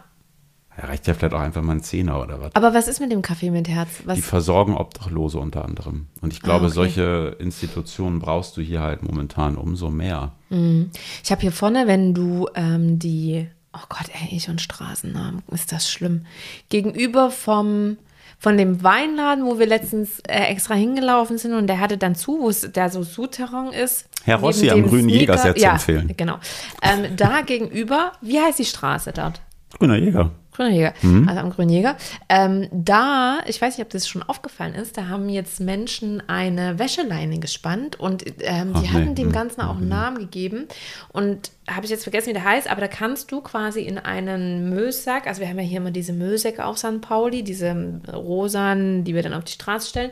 [0.77, 2.55] Ja, reicht ja vielleicht auch einfach mal ein Zehner oder was.
[2.55, 3.91] Aber was ist mit dem Kaffee mit Herz?
[4.07, 6.07] Was, Die versorgen Obdachlose unter anderem.
[6.23, 6.75] Und ich glaube, Ah, okay.
[6.75, 10.33] solche Institutionen brauchst du hier halt momentan umso mehr.
[10.51, 15.71] ich habe hier vorne, wenn du ähm, die, oh Gott, ey, ich und Straßennamen, ist
[15.73, 16.25] das schlimm.
[16.71, 17.99] Gegenüber vom,
[18.39, 22.41] von dem Weinladen, wo wir letztens äh, extra hingelaufen sind und der hatte dann zu,
[22.41, 24.09] wo es der so Souterrain ist.
[24.25, 26.13] Herr Rossi am Grünen Jäger sehr zu ja, empfehlen.
[26.17, 26.39] Genau.
[26.83, 29.41] Ähm, da gegenüber, wie heißt die Straße dort?
[29.79, 30.31] Grüner Jäger.
[30.55, 31.29] Grüner Jäger, Mhm.
[31.29, 31.97] also am Grünen Jäger.
[32.29, 36.79] Ähm, da, ich weiß nicht, ob das schon aufgefallen ist, da haben jetzt Menschen eine
[36.79, 39.15] Wäscheleine gespannt und ähm, die Ach, hatten nee.
[39.15, 39.33] dem Mhm.
[39.33, 40.67] Ganzen auch einen Namen gegeben.
[41.13, 44.71] Und habe ich jetzt vergessen, wie der heißt, aber da kannst du quasi in einen
[44.71, 47.01] Müllsack, also wir haben ja hier immer diese Müllsäcke auf St.
[47.01, 50.11] Pauli, diese rosanen, die wir dann auf die Straße stellen.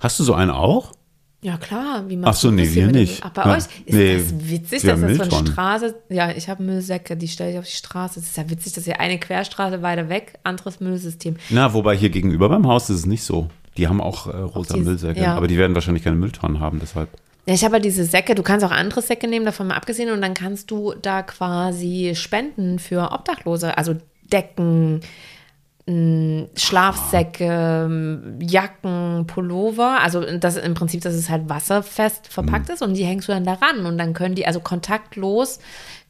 [0.00, 0.92] Hast du so einen auch?
[1.42, 3.22] Ja, klar, wie Ach so, nee, wir nicht.
[3.22, 5.46] Ach, bei Ja, euch ist nee, das witzig, dass das von Mülltonnen.
[5.52, 5.94] Straße.
[6.08, 8.18] Ja, ich habe Müllsäcke, die stelle ich auf die Straße.
[8.20, 11.36] Es ist ja witzig, dass ihr eine Querstraße weiter weg, anderes Müllsystem.
[11.50, 13.48] Na, wobei hier gegenüber beim Haus ist es nicht so.
[13.76, 15.34] Die haben auch äh, rosa die- Müllsäcke, ja.
[15.36, 17.10] aber die werden wahrscheinlich keine Mülltonnen haben, deshalb.
[17.46, 20.10] Ja, ich habe halt diese Säcke, du kannst auch andere Säcke nehmen, davon mal abgesehen,
[20.10, 23.94] und dann kannst du da quasi spenden für Obdachlose, also
[24.32, 25.00] Decken,
[26.56, 33.04] Schlafsäcke, Jacken, Pullover, also das im Prinzip, dass es halt wasserfest verpackt ist und die
[33.04, 35.60] hängst du dann daran und dann können die also kontaktlos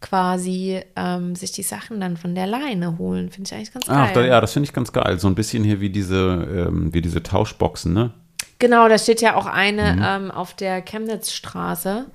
[0.00, 3.30] quasi ähm, sich die Sachen dann von der Leine holen.
[3.30, 3.96] Finde ich eigentlich ganz geil.
[3.98, 5.18] Ach, da, ja, das finde ich ganz geil.
[5.18, 8.12] So ein bisschen hier wie diese, ähm, wie diese Tauschboxen, ne?
[8.58, 10.02] Genau, da steht ja auch eine Mhm.
[10.02, 12.06] ähm, auf der Chemnitzstraße.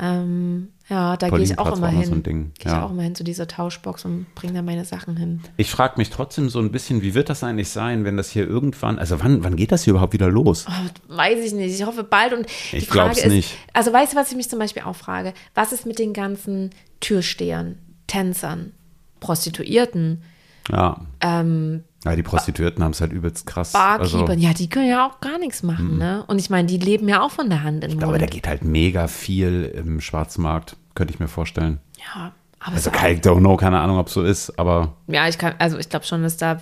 [0.00, 2.04] Ähm, ja, da gehe ich auch immer hin.
[2.04, 2.84] so ein Ding, Gehe ich ja.
[2.84, 5.40] auch immer hin zu dieser Tauschbox und bringe da meine Sachen hin.
[5.56, 8.46] Ich frage mich trotzdem so ein bisschen, wie wird das eigentlich sein, wenn das hier
[8.46, 10.66] irgendwann, also wann, wann geht das hier überhaupt wieder los?
[10.68, 11.74] Oh, weiß ich nicht.
[11.74, 12.32] Ich hoffe bald.
[12.32, 13.56] Und Ich glaub's ist, nicht.
[13.72, 15.34] also weißt du, was ich mich zum Beispiel auch frage?
[15.54, 18.72] Was ist mit den ganzen Türstehern, Tänzern,
[19.20, 20.22] Prostituierten,
[20.70, 21.00] Ja.
[21.20, 23.74] ähm, ja, die Prostituierten haben es halt übelst krass.
[23.74, 24.38] Also, Barkeepern?
[24.38, 26.24] ja, die können ja auch gar nichts machen, ne?
[26.28, 28.30] Und ich meine, die leben ja auch von der Hand in den aber da Mund.
[28.30, 31.80] geht halt mega viel im Schwarzmarkt, könnte ich mir vorstellen.
[32.14, 35.38] Ja, aber Also so I don't know, keine Ahnung, ob so ist, aber Ja, ich
[35.38, 36.60] kann, also ich glaube schon, dass da,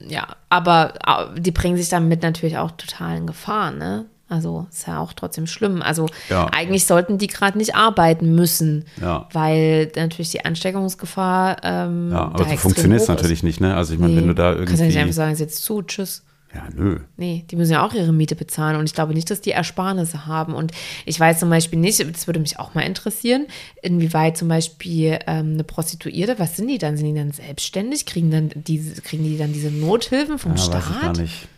[0.00, 0.94] ja, aber
[1.36, 4.06] die bringen sich damit natürlich auch total in Gefahr, ne?
[4.28, 5.80] Also ist ja auch trotzdem schlimm.
[5.82, 6.46] Also Ja.
[6.52, 9.26] eigentlich sollten die gerade nicht arbeiten müssen, Ja.
[9.32, 11.56] weil natürlich die Ansteckungsgefahr.
[11.62, 13.74] Ähm, ja, aber so funktioniert es natürlich nicht, ne?
[13.74, 15.12] Also ich meine, Nee, wenn du da Kannst ja nicht einfach irgendwie.
[15.14, 16.24] sagen, jetzt zu, tschüss.
[16.54, 17.00] Ja, nö.
[17.18, 20.24] Nee, die müssen ja auch ihre Miete bezahlen und ich glaube nicht, dass die Ersparnisse
[20.26, 20.54] haben.
[20.54, 20.72] Und
[21.04, 23.46] ich weiß zum Beispiel nicht, das würde mich auch mal interessieren,
[23.82, 26.96] inwieweit zum Beispiel ähm, eine Prostituierte, was sind die dann?
[26.96, 28.06] Sind die dann selbstständig?
[28.06, 30.74] Kriegen, dann diese, kriegen die dann diese Nothilfen vom Ja, Staat?
[30.88, 31.48] weiß ich gar nicht.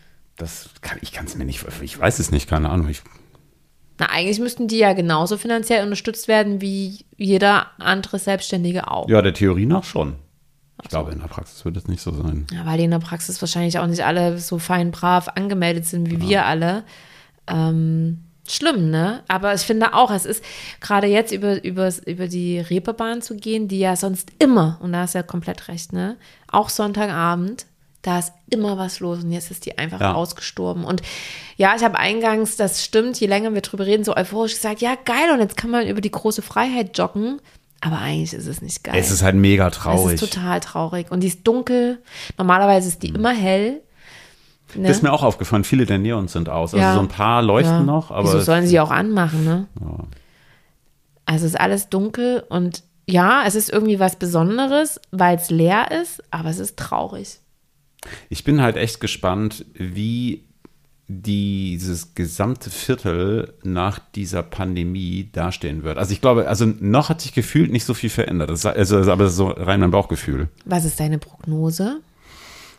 [0.41, 2.89] Das kann, ich kann es mir nicht, ich weiß es nicht, keine Ahnung.
[2.89, 3.03] Ich,
[3.99, 9.09] Na, eigentlich müssten die ja genauso finanziell unterstützt werden wie jeder andere Selbstständige auch.
[9.09, 10.17] ja, der Theorie nach schon.
[10.83, 12.47] Ich glaube, in der Praxis wird es nicht so sein.
[12.53, 16.11] Ja, weil die in der Praxis wahrscheinlich auch nicht alle so fein brav angemeldet sind
[16.11, 16.85] wie wir alle.
[17.47, 19.23] Ähm, schlimm, ne?
[19.29, 20.43] Aber ich finde auch, es ist
[20.81, 25.01] gerade jetzt über, über, über die Reeperbahn zu gehen, die ja sonst immer, und da
[25.01, 26.17] hast du ja komplett recht, ne?
[26.51, 27.67] Auch Sonntagabend,
[28.03, 30.15] da ist immer was los und jetzt ist die einfach Ja.
[30.15, 30.85] ausgestorben.
[30.85, 31.03] Und
[31.57, 34.95] ja, ich habe eingangs, das stimmt, je länger wir drüber reden, so euphorisch gesagt, ja,
[35.05, 37.41] geil, und jetzt kann man über die große Freiheit joggen.
[37.83, 38.95] Aber eigentlich ist es nicht geil.
[38.99, 40.15] Es ist halt mega Es traurig.
[40.23, 41.11] ist total traurig.
[41.11, 42.03] Und die ist dunkel.
[42.37, 43.81] Normalerweise ist die immer hell.
[44.75, 44.87] Ne?
[44.89, 46.75] Das ist mir auch aufgefallen, viele der Neons sind aus.
[46.75, 46.95] Also Ja.
[46.95, 47.83] so ein paar leuchten Ja.
[47.83, 49.67] noch, aber Wieso es- sollen sie auch anmachen, ne?
[51.27, 55.91] Also es ist alles dunkel und ja, es ist irgendwie was Besonderes, weil es leer
[55.91, 57.41] ist, aber es ist traurig.
[58.29, 60.45] Ich bin halt echt gespannt, wie
[61.13, 65.99] dieses gesamte Viertel nach dieser Pandemie dastehen wird.
[65.99, 68.49] Also ich glaube, also noch hat sich gefühlt nicht so viel verändert.
[68.49, 70.49] Das ist, also, aber so rein mein Bauchgefühl.
[70.67, 72.01] Was ist deine Prognose?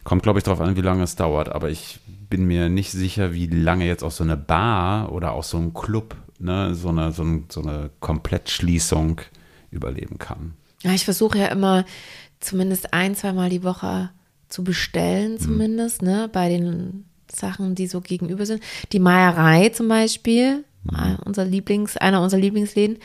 [0.05, 1.49] Kommt, glaube ich, darauf an, wie lange es dauert.
[1.49, 5.43] Aber ich bin mir nicht sicher, wie lange jetzt auch so eine Bar oder auch
[5.43, 9.19] so ein Club, ne, so eine, so, ein, so eine Komplettschließung
[9.71, 10.53] überleben kann.
[10.83, 11.85] Ja, ich versuche ja immer
[12.39, 14.09] zumindest ein, zweimal die Woche
[14.51, 18.61] zu bestellen, zumindest, ne, bei den Sachen, die so gegenüber sind.
[18.91, 22.97] Die Meierei zum Beispiel, äh, unser Lieblings, einer unserer Lieblingsläden,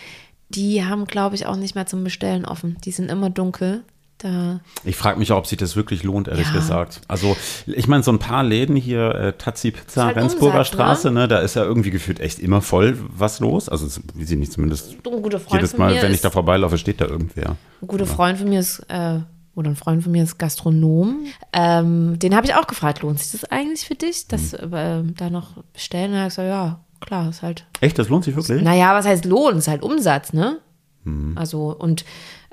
[0.49, 2.77] die haben, glaube ich, auch nicht mehr zum Bestellen offen.
[2.85, 3.83] Die sind immer dunkel.
[4.19, 6.55] Da Ich frage mich auch, ob sich das wirklich lohnt, ehrlich Ja.
[6.55, 7.03] gesagt.
[7.07, 7.37] Also,
[7.67, 10.75] ich meine, so ein paar Läden hier, äh, Tazi Pizza, halt Rendsburger Umsatz, ne?
[10.75, 11.29] Straße, ne?
[11.29, 13.69] da ist ja irgendwie gefühlt echt immer voll was los.
[13.69, 17.01] Also, wie sie nicht zumindest ein guter Freund jedes Mal, wenn ich da vorbeilaufe, steht
[17.03, 17.57] da irgendwer.
[17.83, 19.19] ein guter Freund von mir ist, äh,
[19.57, 21.27] oder ein Freund von mir ist Gastronom.
[21.53, 24.73] Ähm, den habe ich auch gefragt, lohnt sich das eigentlich für dich, das Mhm.
[24.73, 26.13] äh, da noch bestellen?
[26.13, 28.63] Und er hat gesagt, ja, klar, ist halt Echt, das lohnt sich wirklich?
[28.63, 29.57] Naja, was heißt Lohn?
[29.57, 30.59] Ist halt Umsatz, ne?
[31.05, 31.37] Mhm.
[31.37, 32.05] Also, und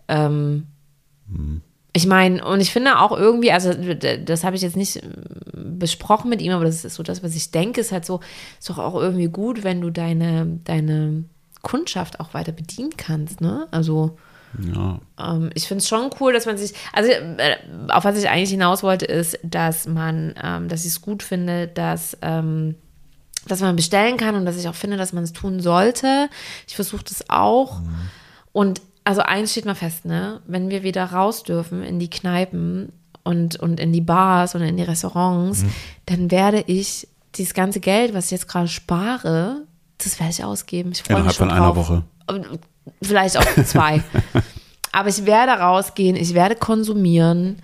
[0.07, 0.67] ähm,
[1.93, 3.71] ich meine, und ich finde auch irgendwie, also
[4.25, 5.01] das habe ich jetzt nicht
[5.53, 8.19] besprochen mit ihm, aber das ist so das, was ich denke, ist halt so,
[8.59, 11.23] ist doch auch irgendwie gut, wenn du deine, deine
[11.61, 13.67] Kundschaft auch weiter bedienen kannst, ne?
[13.71, 14.17] Also,
[14.73, 14.99] Ja.
[15.19, 17.57] ähm, ich finde es schon cool, dass man sich, also äh,
[17.89, 21.67] auf was ich eigentlich hinaus wollte, ist, dass man, ähm, dass ich es gut finde,
[21.67, 22.75] dass, ähm,
[23.47, 26.29] dass man bestellen kann und dass ich auch finde, dass man es tun sollte.
[26.67, 27.81] Ich versuche das auch.
[28.51, 30.41] Und also eins steht mal fest, ne?
[30.47, 32.93] Wenn wir wieder raus dürfen in die Kneipen
[33.23, 35.65] und, und in die Bars und in die Restaurants,
[36.05, 39.63] dann werde ich dieses ganze Geld, was ich jetzt gerade spare,
[39.97, 40.91] das werde ich ausgeben.
[40.91, 41.89] Ich freue mich Innerhalb schon von einer drauf.
[41.89, 42.03] Woche.
[43.01, 44.03] Vielleicht auch zwei.
[44.91, 47.61] Aber ich werde rausgehen, ich werde konsumieren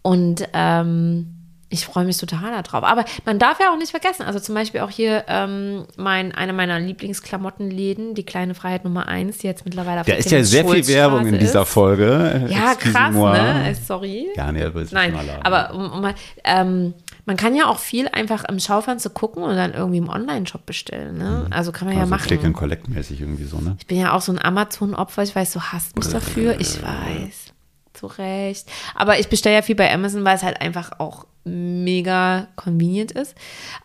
[0.00, 1.42] und ähm,
[1.72, 2.84] ich freue mich total darauf.
[2.84, 6.52] Aber man darf ja auch nicht vergessen, also zum Beispiel auch hier ähm, mein, eine
[6.52, 10.44] meiner Lieblingsklamottenläden, die kleine Freiheit Nummer eins, die jetzt mittlerweile auf Da der ist ja
[10.44, 12.46] sehr viel Werbung in dieser Folge.
[12.48, 13.32] Ja, krass, Excusez-moi.
[13.32, 13.70] ne?
[13.70, 14.28] Äh, Sorry.
[14.36, 16.94] Ja, nee, aber ist Nein, aber um, um, ähm,
[17.24, 21.18] man kann ja auch viel einfach im Schaufenster gucken und dann irgendwie im Online-Shop bestellen.
[21.18, 21.46] Ne?
[21.50, 22.26] Also kann man ja also machen.
[22.26, 23.76] Click and Collect mäßig irgendwie so, ne?
[23.78, 25.22] Ich bin ja auch so ein Amazon-Opfer.
[25.22, 26.60] Ich weiß, du hasst mich dafür.
[26.60, 27.52] Ich weiß.
[27.92, 28.70] Zu Recht.
[28.94, 33.36] Aber ich bestelle ja viel bei Amazon, weil es halt einfach auch mega convenient ist.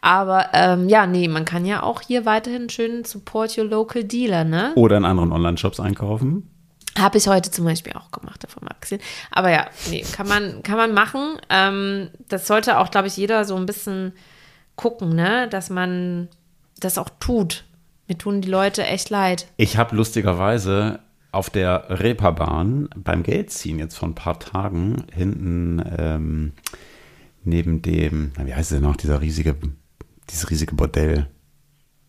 [0.02, 4.44] Aber ähm, ja, nee, man kann ja auch hier weiterhin schön support your local dealer,
[4.44, 4.74] ne?
[4.76, 6.50] Oder in anderen Online-Shops einkaufen.
[6.98, 9.02] Habe ich heute zum Beispiel auch gemacht, davon mal abgesehen.
[9.32, 11.38] Aber ja, nee, kann man, kann man machen.
[11.50, 14.14] Ähm, das sollte auch, glaube ich, jeder so ein bisschen
[14.76, 15.48] gucken, ne?
[15.50, 16.28] Dass man
[16.80, 17.66] das auch tut.
[18.08, 19.48] Mir tun die Leute echt leid.
[19.58, 21.00] Ich habe lustigerweise
[21.32, 26.54] auf der Reeperbahn beim Geldziehen jetzt vor ein paar Tagen hinten ähm,
[27.44, 29.56] neben dem, wie heißt es denn noch, dieser riesige,
[30.30, 31.28] dieses riesige Bordell.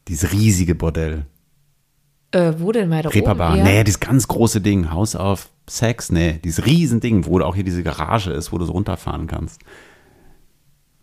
[0.06, 1.26] Dieses riesige Bordell.
[2.30, 3.54] Äh, wo denn weiter Reeperbahn.
[3.54, 3.62] oben?
[3.62, 4.90] Nee, dieses ganz große Ding.
[4.90, 6.10] House of Sex.
[6.12, 9.60] Nee, dieses riesen Ding, wo auch hier diese Garage ist, wo du so runterfahren kannst.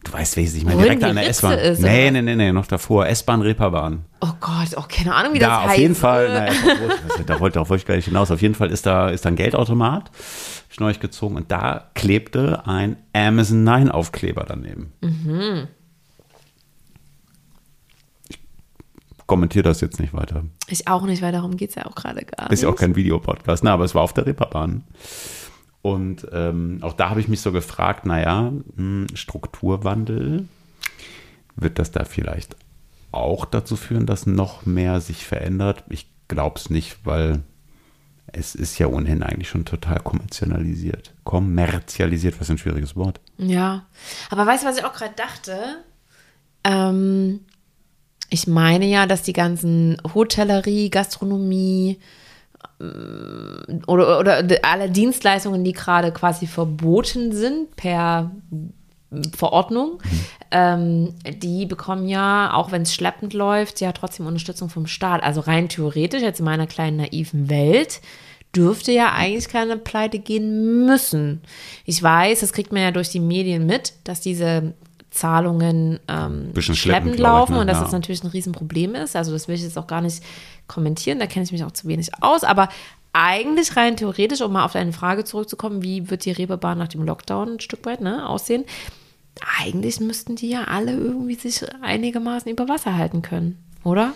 [0.03, 0.79] Du weißt, welches ich meine.
[0.83, 1.57] Direkt an der S-Bahn.
[1.79, 3.07] Nee, nee, nee, nee, noch davor.
[3.07, 4.05] S-Bahn Reeperbahn.
[4.21, 5.79] Oh Gott, oh, keine Ahnung, wie Da das auf heißt.
[5.79, 6.53] jeden Fall, naja,
[7.25, 8.29] da wollte, darauf wollte ich gar nicht hinaus.
[8.29, 11.89] Auf jeden Fall ist da, ist da ein Geldautomat, hab ich neulich gezogen und da
[11.95, 14.93] klebte ein Amazon 9 Aufkleber daneben.
[15.01, 15.67] Mhm.
[18.29, 18.37] Ich
[19.27, 20.43] kommentiere das jetzt nicht weiter.
[20.67, 22.79] Ich auch nicht, weil darum geht es ja auch gerade gar Ist ja auch nicht.
[22.79, 24.83] kein Videopodcast, na, aber es war auf der Reeperbahn.
[25.81, 30.47] Und ähm, auch da habe ich mich so gefragt, naja, hm, Strukturwandel,
[31.55, 32.55] wird das da vielleicht
[33.11, 35.83] auch dazu führen, dass noch mehr sich verändert?
[35.89, 37.43] Ich glaube es nicht, weil
[38.27, 41.13] es ist ja ohnehin eigentlich schon total kommerzialisiert.
[41.23, 43.21] Kommerzialisiert, was ein schwieriges Wort.
[43.37, 43.85] Ja,
[44.29, 45.83] aber weißt du, was ich auch gerade dachte?
[46.63, 47.41] Ähm,
[48.29, 51.99] ich meine ja, dass die ganzen Hotellerie, Gastronomie
[52.81, 58.31] ähm, oder, oder alle Dienstleistungen, die gerade quasi verboten sind per
[59.35, 60.01] Verordnung,
[60.51, 65.23] ähm, die bekommen ja, auch wenn es schleppend läuft, ja trotzdem Unterstützung vom Staat.
[65.23, 68.01] Also rein theoretisch, jetzt in meiner kleinen naiven Welt,
[68.55, 71.41] dürfte ja eigentlich keine Pleite gehen müssen.
[71.85, 74.73] Ich weiß, das kriegt man ja durch die Medien mit, dass diese
[75.15, 77.61] Zahlungen ähm, Bisschen schleppend, schleppend glaub ich, laufen ne?
[77.61, 77.83] und dass Ja.
[77.83, 79.15] das natürlich ein Riesenproblem ist.
[79.15, 80.21] Also das will ich jetzt auch gar nicht
[80.67, 82.43] kommentieren, da kenne ich mich auch zu wenig aus.
[82.43, 82.69] Aber
[83.13, 87.03] eigentlich rein theoretisch, um mal auf deine Frage zurückzukommen, wie wird die Reeperbahn nach dem
[87.03, 88.65] Lockdown ein Stück weit ne, aussehen?
[89.59, 94.13] Eigentlich müssten die ja alle irgendwie sich einigermaßen über Wasser halten können, oder?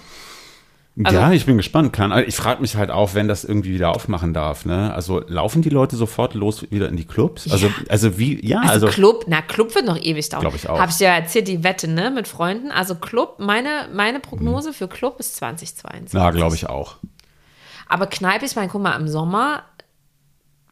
[1.06, 1.94] Also- ja, ich bin gespannt.
[1.94, 4.66] Kann, ich frage mich halt auch, wenn das irgendwie wieder aufmachen darf.
[4.66, 4.94] Ne?
[4.94, 7.50] Also laufen die Leute sofort los wieder in die Clubs?
[7.52, 7.74] Also, Ja.
[7.90, 10.42] also wie, ja, Also, also, Club, na Club wird noch ewig dauern.
[10.42, 10.78] Glaub ich auch.
[10.80, 12.72] Habe ich dir erzählt, die Wette, ne, mit Freunden.
[12.72, 16.14] Also Club, meine, meine Prognose für Club ist 2022.
[16.20, 16.98] ja, glaube ich auch.
[17.88, 19.64] Aber Kneipe, ich meine, guck mal, im Sommer,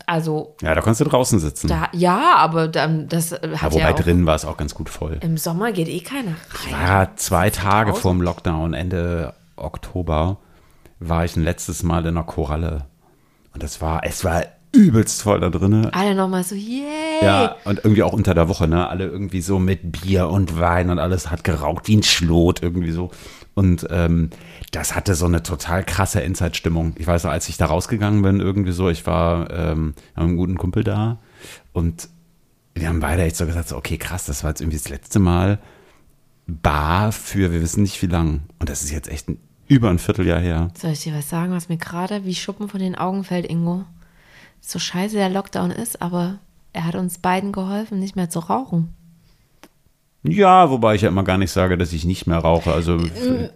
[0.05, 1.67] also Ja, da kannst du draußen sitzen.
[1.67, 4.55] da, ja, aber dann, das äh, ja, hat wobei ja, auch, drin war es auch
[4.57, 5.17] ganz gut voll.
[5.21, 6.71] im Sommer geht eh keiner rein.
[6.71, 10.37] Ja, zwei Tage vorm Lockdown, Ende Oktober,
[10.99, 12.85] war ich ein letztes Mal in der Koralle.
[13.53, 15.91] Und das war, es war übelst voll da drinnen.
[15.93, 17.21] Alle nochmal so, yay.
[17.21, 18.87] Ja, und irgendwie auch unter der Woche, ne?
[18.87, 22.91] Alle irgendwie so mit Bier und Wein und alles hat geraucht wie ein Schlot, irgendwie
[22.91, 23.11] so.
[23.55, 24.29] Und ähm,
[24.71, 26.93] das hatte so eine total krasse Endzeitstimmung.
[26.97, 30.37] Ich weiß noch, als ich da rausgegangen bin, irgendwie so, ich war ähm, mit einem
[30.37, 31.17] guten Kumpel da
[31.73, 32.09] Und
[32.75, 35.19] wir haben beide echt so gesagt, so, okay, krass, das war jetzt irgendwie das letzte
[35.19, 35.59] Mal
[36.45, 38.41] bar für wir wissen nicht wie lang.
[38.59, 40.69] Und das ist jetzt echt ein, über ein Vierteljahr her.
[40.79, 43.83] Soll ich dir was sagen, was mir gerade wie Schuppen von den Augen fällt, Ingo?
[44.61, 46.39] So scheiße der Lockdown ist, aber
[46.73, 48.93] er hat uns beiden geholfen, nicht mehr zu rauchen.
[50.23, 52.73] Ja, wobei ich ja immer gar nicht sage, dass ich nicht mehr rauche.
[52.73, 52.97] Also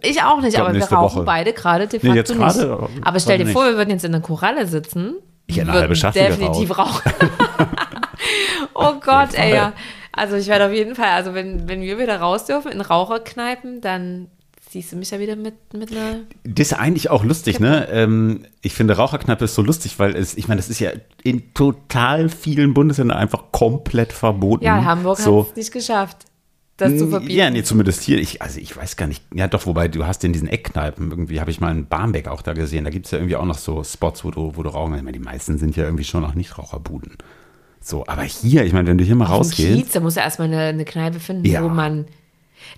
[0.00, 1.24] Ich auch nicht, aber wir rauchen Woche.
[1.24, 2.38] beide gerade de Nee, facto jetzt nicht.
[2.38, 3.72] gerade, Aber stell dir vor, nicht.
[3.72, 5.16] wir würden jetzt in der Koralle sitzen.
[5.46, 7.12] Ich eine halbe Schachtel definitiv rauchen.
[8.74, 9.72] oh Gott, ey, ja.
[10.12, 13.80] Also ich werde auf jeden Fall, also wenn, wenn wir wieder raus dürfen in Raucherkneipen,
[13.80, 14.28] dann
[14.72, 17.88] siehst du mich ja wieder mit, mit einer Das ist eigentlich auch lustig, ne?
[17.90, 20.90] Ähm, ich finde Raucherkneipe ist so lustig, weil es, ich meine, das ist ja
[21.22, 24.64] in total vielen Bundesländern einfach komplett verboten.
[24.64, 25.42] Ja, Hamburg so.
[25.42, 26.24] hat es nicht geschafft,
[26.78, 27.32] das zu verbieten.
[27.32, 28.18] Ja, nee, zumindest hier.
[28.18, 29.22] Ich, also ich weiß gar nicht.
[29.34, 32.42] Ja, doch, wobei du hast in diesen Eckkneipen irgendwie, habe ich mal in Barmbek auch
[32.42, 32.84] da gesehen.
[32.84, 35.00] Da gibt es ja irgendwie auch noch so Spots, wo du, wo du rauchen kannst.
[35.00, 37.12] Ich meine, die meisten sind ja irgendwie schon noch Nichtraucherbuden.
[37.80, 39.74] So, aber hier, ich meine, wenn du hier mal dem rausgehst.
[39.74, 41.62] Kiez, da muss ja erstmal eine, eine Kneipe finden, Ja.
[41.62, 42.06] wo man.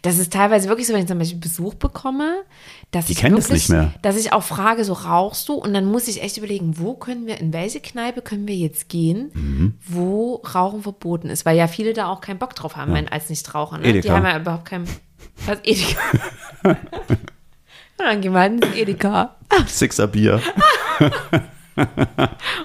[0.02, 2.42] Das ist teilweise wirklich so, wenn ich zum Beispiel Besuch bekomme,
[2.90, 3.92] dass Die ich kennen wirklich, nicht mehr.
[4.02, 5.54] dass ich auch frage, so rauchst du?
[5.54, 8.88] Und dann muss ich echt überlegen, wo können wir, in welche Kneipe können wir jetzt
[8.88, 9.74] gehen, Mhm.
[9.86, 13.30] wo Rauchen verboten ist, weil ja viele da auch keinen Bock drauf haben, wenn als
[13.30, 13.78] Nichtraucher.
[13.78, 14.00] Ne?
[14.00, 14.86] Die haben ja überhaupt keinen.
[15.46, 15.98] Was Edeka?
[16.64, 16.76] Ja,
[18.10, 19.36] dann gehen wir halt ins Edeka.
[19.66, 20.40] Sixer Bier.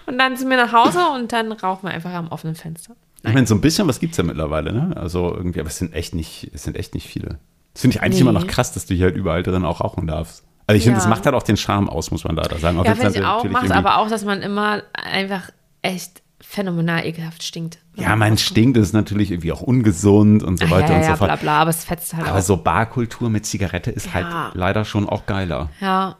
[0.06, 2.96] Und dann sind wir nach Hause und dann rauchen wir einfach am offenen Fenster.
[3.24, 4.96] Ich meine, so ein bisschen was gibt es ja mittlerweile, ne?
[4.96, 7.40] Also irgendwie, aber es sind echt nicht, es sind echt nicht viele.
[7.74, 8.30] Das finde ich eigentlich Nee.
[8.30, 10.44] immer noch krass, dass du hier halt überall drin auch rauchen darfst.
[10.68, 11.04] Also ich finde, Ja.
[11.04, 12.78] das macht halt auch den Charme aus, muss man leider sagen.
[12.78, 15.50] Ja, wenn's finde ich auch, macht aber auch, dass man immer einfach
[15.82, 17.80] echt phänomenal ekelhaft stinkt.
[17.96, 21.10] Ja, mein stinkt ist natürlich irgendwie auch ungesund und so Ach, weiter ja, und ja,
[21.12, 21.28] so fort.
[21.30, 22.44] bla bla, aber es fetzt halt Aber auch.
[22.44, 24.14] so Barkultur mit Zigarette ist Ja.
[24.14, 25.70] halt leider schon auch geiler.
[25.82, 26.16] ja,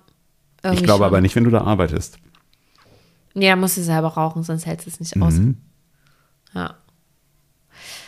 [0.74, 1.04] Ich glaube schon.
[1.04, 2.18] aber nicht, wenn du da arbeitest.
[3.36, 5.36] Ja, musst du selber rauchen, sonst hältst du es nicht aus.
[5.36, 5.58] Mhm.
[6.54, 6.76] Ja.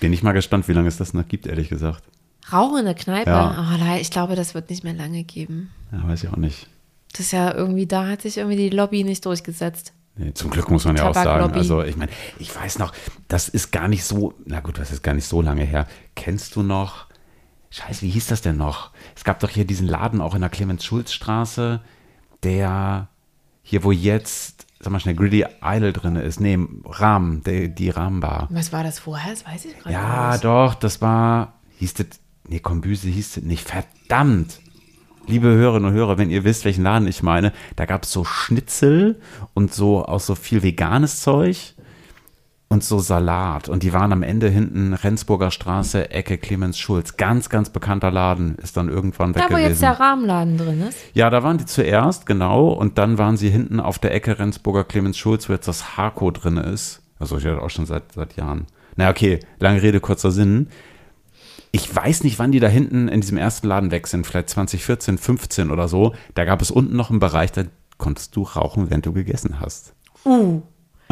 [0.01, 2.03] Bin ich mal gespannt, wie lange es das noch gibt, ehrlich gesagt.
[2.51, 3.29] Rauchen in der Kneipe?
[3.29, 3.77] Ja.
[3.79, 5.69] Oh, ich glaube, das wird nicht mehr lange geben.
[5.91, 6.67] Ja, weiß ich auch nicht.
[7.11, 9.93] Das ist ja irgendwie, da hat sich irgendwie die Lobby nicht durchgesetzt.
[10.15, 11.53] Nee, zum Glück muss man ja auch sagen.
[11.53, 12.93] Also, ich meine, ich weiß noch,
[13.27, 15.87] das ist gar nicht so, na gut, das ist gar nicht so lange her.
[16.15, 17.05] Kennst du noch,
[17.69, 18.89] scheiße, wie hieß das denn noch?
[19.15, 21.79] Es gab doch hier diesen Laden auch in der Clemens-Schulz-Straße,
[22.43, 23.07] der
[23.61, 26.39] hier, wo jetzt, sag mal schnell, Gritty Isle drin ist.
[26.39, 28.47] Nee, Rahmen, der, die Rahmenbar.
[28.51, 29.31] Was war das vorher?
[29.31, 30.43] Das weiß ich gerade Ja, nicht.
[30.43, 32.07] doch, das war, hieß das,
[32.47, 34.59] nee, Kombüse hieß das nicht, verdammt.
[35.27, 38.25] Liebe Hörerinnen und Hörer, wenn ihr wisst, welchen Laden ich meine, da gab es so
[38.25, 39.21] Schnitzel
[39.53, 41.75] und so auch so viel veganes Zeug
[42.71, 43.67] und so Salat.
[43.67, 47.17] Und die waren am Ende hinten Rendsburger Straße, Ecke Clemens Schulz.
[47.17, 49.81] Ganz, ganz bekannter Laden, ist dann irgendwann weg Da, wo jetzt gewesen.
[49.81, 50.97] der Rahmenladen drin ist.
[51.13, 52.69] Ja, da waren die zuerst, genau.
[52.69, 56.31] Und dann waren sie hinten auf der Ecke Rendsburger Clemens Schulz, wo jetzt das Harko
[56.31, 57.01] drin ist.
[57.19, 58.67] Also ich hatte auch schon seit, seit Jahren.
[58.95, 60.69] Na okay, lange Rede, kurzer Sinn.
[61.73, 65.17] Ich weiß nicht, wann die da hinten in diesem ersten Laden weg sind, vielleicht 2014,
[65.17, 66.13] 15 oder so.
[66.35, 67.63] Da gab es unten noch einen Bereich, da
[67.97, 69.93] konntest du rauchen, während du gegessen hast.
[70.23, 70.61] Uh,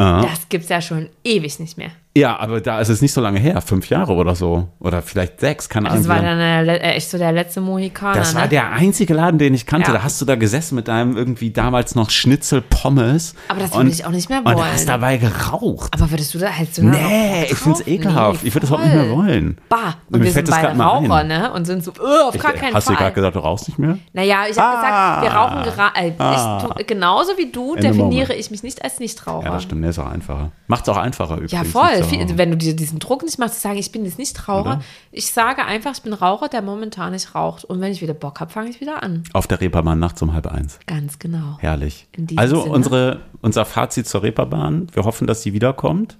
[0.00, 0.22] Ah.
[0.22, 1.90] das gibt's ja schon ewig nicht mehr.
[2.16, 4.66] Ja, aber da ist es nicht so lange her, fünf Jahre oder so.
[4.80, 6.00] Oder vielleicht sechs, keine Ahnung.
[6.02, 6.66] Das war wie lange.
[6.66, 8.16] dann äh, echt so der letzte Mohikaner.
[8.16, 8.48] Das war ne?
[8.48, 9.92] der einzige Laden, den ich kannte.
[9.92, 9.98] Ja.
[9.98, 13.36] Da hast du da gesessen mit deinem irgendwie damals noch Schnitzel Pommes.
[13.46, 14.72] Aber das und- würde ich auch nicht mehr Und wollen.
[14.72, 15.94] hast dabei geraucht.
[15.94, 18.42] Aber würdest du da halt so Nee, ich find's ekelhaft.
[18.44, 19.58] ich würde das auch nicht mehr wollen.
[19.68, 21.28] Bah, Und und wir sind beide Raucher, ein.
[21.28, 21.52] ne?
[21.52, 23.02] Und sind so, uh, auf gar Ich- keinen hast du Fall.
[23.02, 23.98] gerade gesagt, du rauchst nicht mehr?
[24.14, 25.20] Naja, ich habe Ah.
[25.20, 26.08] gesagt, wir rauchen gerade.
[26.08, 26.68] Äh, Ah.
[26.84, 29.46] genauso wie du definiere ich mich nicht als Nichtraucher.
[29.46, 29.82] Ja, das stimmt.
[29.82, 30.50] Nee, ist auch einfacher.
[30.66, 31.52] Macht's auch einfacher übrigens.
[31.52, 31.99] Ja, voll.
[32.02, 32.38] Zu Viel, rauchen.
[32.38, 34.60] wenn du dir diesen Druck nicht machst, zu sagen, ich bin jetzt nicht Raucher.
[34.60, 34.82] Oder?
[35.12, 37.64] Ich sage einfach, ich bin Raucher, der momentan nicht raucht.
[37.64, 39.24] Und wenn ich wieder Bock habe, fange ich wieder an.
[39.32, 40.78] Auf der Reeperbahn nachts um halb eins.
[40.86, 41.56] Ganz genau.
[41.60, 42.06] Herrlich.
[42.36, 42.74] Also Sinne.
[42.74, 44.88] unsere, unser Fazit zur Reeperbahn.
[44.92, 46.16] Wir hoffen, dass sie wiederkommt.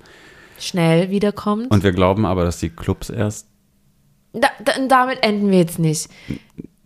[0.58, 1.70] Schnell wiederkommt.
[1.70, 3.46] Und wir glauben aber, dass die Clubs erst.
[4.32, 6.08] Da, da, damit enden wir jetzt nicht.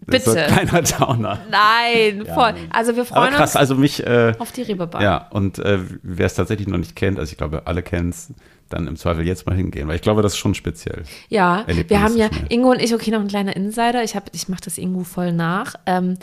[0.07, 0.47] Das Bitte.
[0.49, 1.39] Kleiner Downer.
[1.51, 2.55] Nein, voll.
[2.71, 4.07] Also wir freuen krass, uns also mich.
[4.07, 5.03] Äh, auf die Reeperbahn.
[5.03, 8.33] Ja, und äh, wer es tatsächlich noch nicht kennt, also ich glaube, alle kennen es,
[8.69, 11.05] dann im Zweifel jetzt mal hingehen, weil ich glaube, das ist schon speziell.
[11.29, 12.47] Ja, Erlebt wir haben ja, schnell.
[12.51, 14.03] Ingo und ich, okay, noch ein kleiner Insider.
[14.03, 15.75] Ich, hab, ich mache das Ingo voll nach.
[15.87, 16.17] Ähm,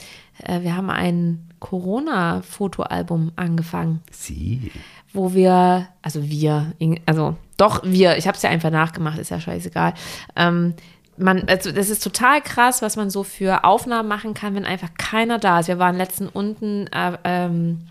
[0.43, 4.71] äh, wir haben ein Corona-Fotoalbum angefangen, Sie.
[5.13, 6.73] wo wir, also wir,
[7.05, 9.93] also doch wir, ich habe es ja einfach nachgemacht, ist ja scheißegal.
[10.35, 10.73] Ähm,
[11.17, 14.89] man, also das ist total krass, was man so für Aufnahmen machen kann, wenn einfach
[14.97, 15.67] keiner da ist.
[15.67, 17.85] Wir waren letzten unten, äh, ähm,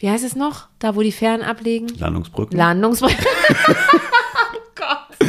[0.00, 0.68] wie heißt es noch?
[0.78, 1.88] Da, wo die Fähren ablegen?
[1.98, 2.56] Landungsbrücken.
[2.56, 3.22] Landungsbrücke.
[3.68, 5.28] oh Gott.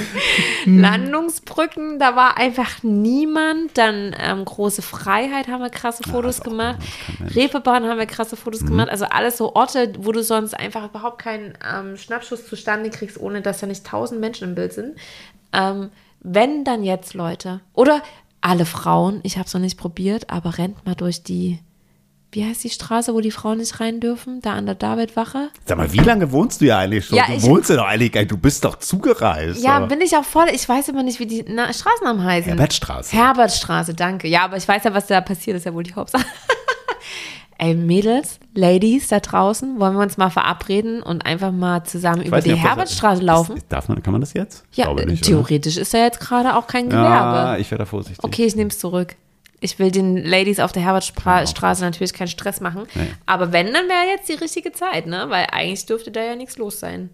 [0.66, 3.78] Landungsbrücken, da war einfach niemand.
[3.78, 6.78] Dann ähm, große Freiheit haben wir krasse Fotos auch gemacht.
[7.36, 8.90] Reeperbahn haben wir krasse Fotos gemacht.
[8.90, 13.42] Also alles so Orte, wo du sonst einfach überhaupt keinen ähm, Schnappschuss zustande kriegst, ohne
[13.42, 14.96] dass da nicht tausend Menschen im Bild sind.
[15.52, 15.90] Ähm,
[16.22, 17.60] wenn dann jetzt, Leute.
[17.74, 18.02] Oder
[18.40, 21.60] alle Frauen, ich habe es noch nicht probiert, aber rennt mal durch die,
[22.34, 24.42] wie heißt die Straße, wo die Frauen nicht rein dürfen?
[24.42, 25.50] Da an der Davidwache.
[25.66, 27.18] Sag mal, wie lange wohnst du ja eigentlich schon?
[27.18, 29.62] Ja, du ich- wohnst ja doch eigentlich, du bist doch zugereist.
[29.62, 30.46] Ja, aber- bin ich auch voll.
[30.54, 32.48] Ich weiß immer nicht, wie die na, Straßennamen heißen.
[32.52, 33.16] Herbertstraße.
[33.16, 34.28] Herbertstraße, danke.
[34.30, 36.24] Ja, aber ich weiß ja, was da passiert, ist ja wohl die Hauptsache.
[37.58, 42.38] Ey, Mädels, Ladies da draußen, wollen wir uns mal verabreden und einfach mal zusammen über
[42.38, 43.58] weiß die nicht, ob das- Herbertstraße laufen?
[43.58, 44.64] Ist, darf man, kann man das jetzt?
[44.74, 45.36] Ja, äh, nicht, oder?
[45.36, 47.06] theoretisch ist ja jetzt gerade auch kein Gewerbe.
[47.38, 48.24] Ja, ich wäre da vorsichtig.
[48.24, 49.16] Okay, ich nehme es zurück.
[49.64, 52.84] Ich will den Ladies auf der Herbertstraße natürlich keinen Stress machen.
[52.96, 53.08] Nee.
[53.28, 55.26] Aber wenn, dann wäre jetzt die richtige Zeit, ne?
[55.30, 57.12] Weil eigentlich dürfte da ja nichts los sein.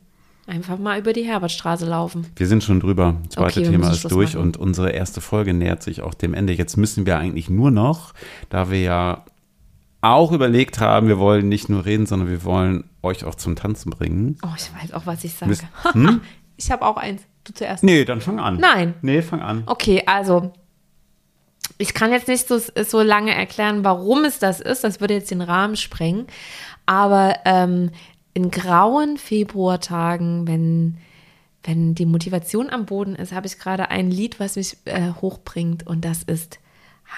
[0.48, 2.26] Einfach mal über die Herbertstraße laufen.
[2.38, 3.18] Wir sind schon drüber.
[3.26, 4.44] Das zweite Okay, Thema ist Schluss durch machen.
[4.44, 6.54] und unsere erste Folge nähert sich auch dem Ende.
[6.54, 8.14] Jetzt müssen wir eigentlich nur noch,
[8.50, 9.26] da wir ja
[10.00, 13.90] auch überlegt haben, wir wollen nicht nur reden, sondern wir wollen euch auch zum Tanzen
[13.90, 14.38] bringen.
[14.42, 15.50] Oh, ich weiß auch, was ich sage.
[15.50, 16.22] Müsst- Hm?
[16.56, 17.24] ich habe auch eins.
[17.44, 17.84] Du zuerst.
[17.84, 18.56] Nee, dann fang an.
[18.58, 18.94] Nein.
[19.02, 19.64] Nee, fang an.
[19.66, 20.54] Okay, also
[21.78, 24.84] ich kann jetzt nicht so, so lange erklären, warum es das ist.
[24.84, 26.28] Das würde jetzt den Rahmen sprengen.
[26.86, 27.92] Aber ähm,
[28.34, 30.98] in grauen Februartagen, wenn,
[31.64, 35.86] wenn die Motivation am Boden ist, habe ich gerade ein Lied, was mich äh, hochbringt.
[35.86, 36.60] Und das ist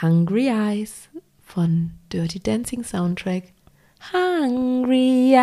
[0.02, 1.10] Hungry Eyes
[1.42, 3.54] von Dirty Dancing Soundtrack.
[4.14, 5.36] Hungry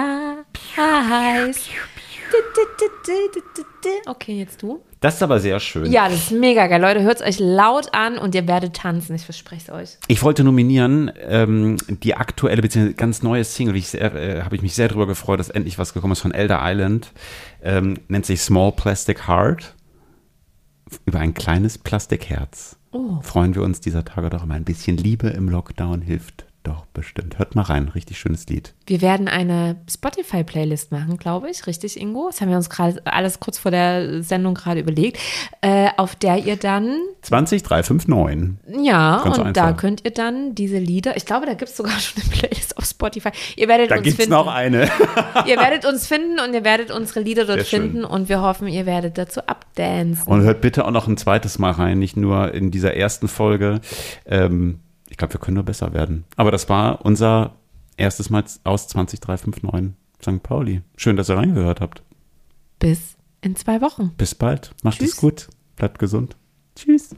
[0.77, 1.69] Eyes.
[4.07, 4.83] Okay, jetzt du.
[5.07, 5.93] Das ist aber sehr schön.
[5.93, 6.81] Ja, das ist mega geil.
[6.81, 9.15] Leute, hört es euch laut an und ihr werdet tanzen.
[9.15, 9.99] Ich verspreche es euch.
[10.09, 12.93] Ich wollte nominieren ähm, die aktuelle bzw.
[12.95, 16.15] ganz neue Single, ich äh, habe ich mich sehr darüber gefreut, dass endlich was gekommen
[16.15, 17.13] ist von Elder Island.
[17.63, 19.77] Ähm, nennt sich Small Plastic Heart.
[21.05, 22.77] Über ein kleines Plastikherz.
[22.91, 23.21] Oh.
[23.23, 24.55] Freuen wir uns dieser Tage doch immer.
[24.55, 27.39] Ein bisschen Liebe im Lockdown hilft doch bestimmt.
[27.39, 28.75] Hört mal rein, richtig schönes Lied.
[28.87, 31.67] Wir werden eine Spotify-Playlist machen, glaube ich.
[31.67, 32.27] Richtig, Ingo?
[32.31, 35.19] Das haben wir uns gerade alles kurz vor der Sendung gerade überlegt.
[35.61, 38.85] Äh, auf der ihr dann, 20359.
[38.85, 39.81] ja, Ganz und da einfach.
[39.81, 42.85] könnt ihr dann diese Lieder, ich glaube, da gibt es sogar schon eine Playlist auf
[42.85, 43.31] Spotify.
[43.57, 44.33] Ihr werdet Da uns gibt es finden.
[44.33, 44.89] noch eine.
[45.47, 47.83] Ihr werdet uns finden und ihr werdet unsere Lieder dort Sehr schön.
[47.93, 50.27] finden und wir hoffen, ihr werdet dazu abdancen.
[50.33, 53.81] Und hört bitte auch noch ein zweites Mal rein, nicht nur in dieser ersten Folge.
[54.27, 56.25] Ähm, ich glaube, wir können nur besser werden.
[56.37, 57.55] Aber das war unser
[57.97, 60.43] erstes Mal aus 20359 St.
[60.43, 60.83] Pauli.
[60.97, 62.03] Schön, dass ihr reingehört habt.
[62.79, 64.13] Bis in zwei Wochen.
[64.17, 64.75] Bis bald.
[64.83, 65.13] Macht Tschüss.
[65.13, 65.49] es gut.
[65.77, 66.37] Bleibt gesund.
[66.75, 67.11] Tschüss.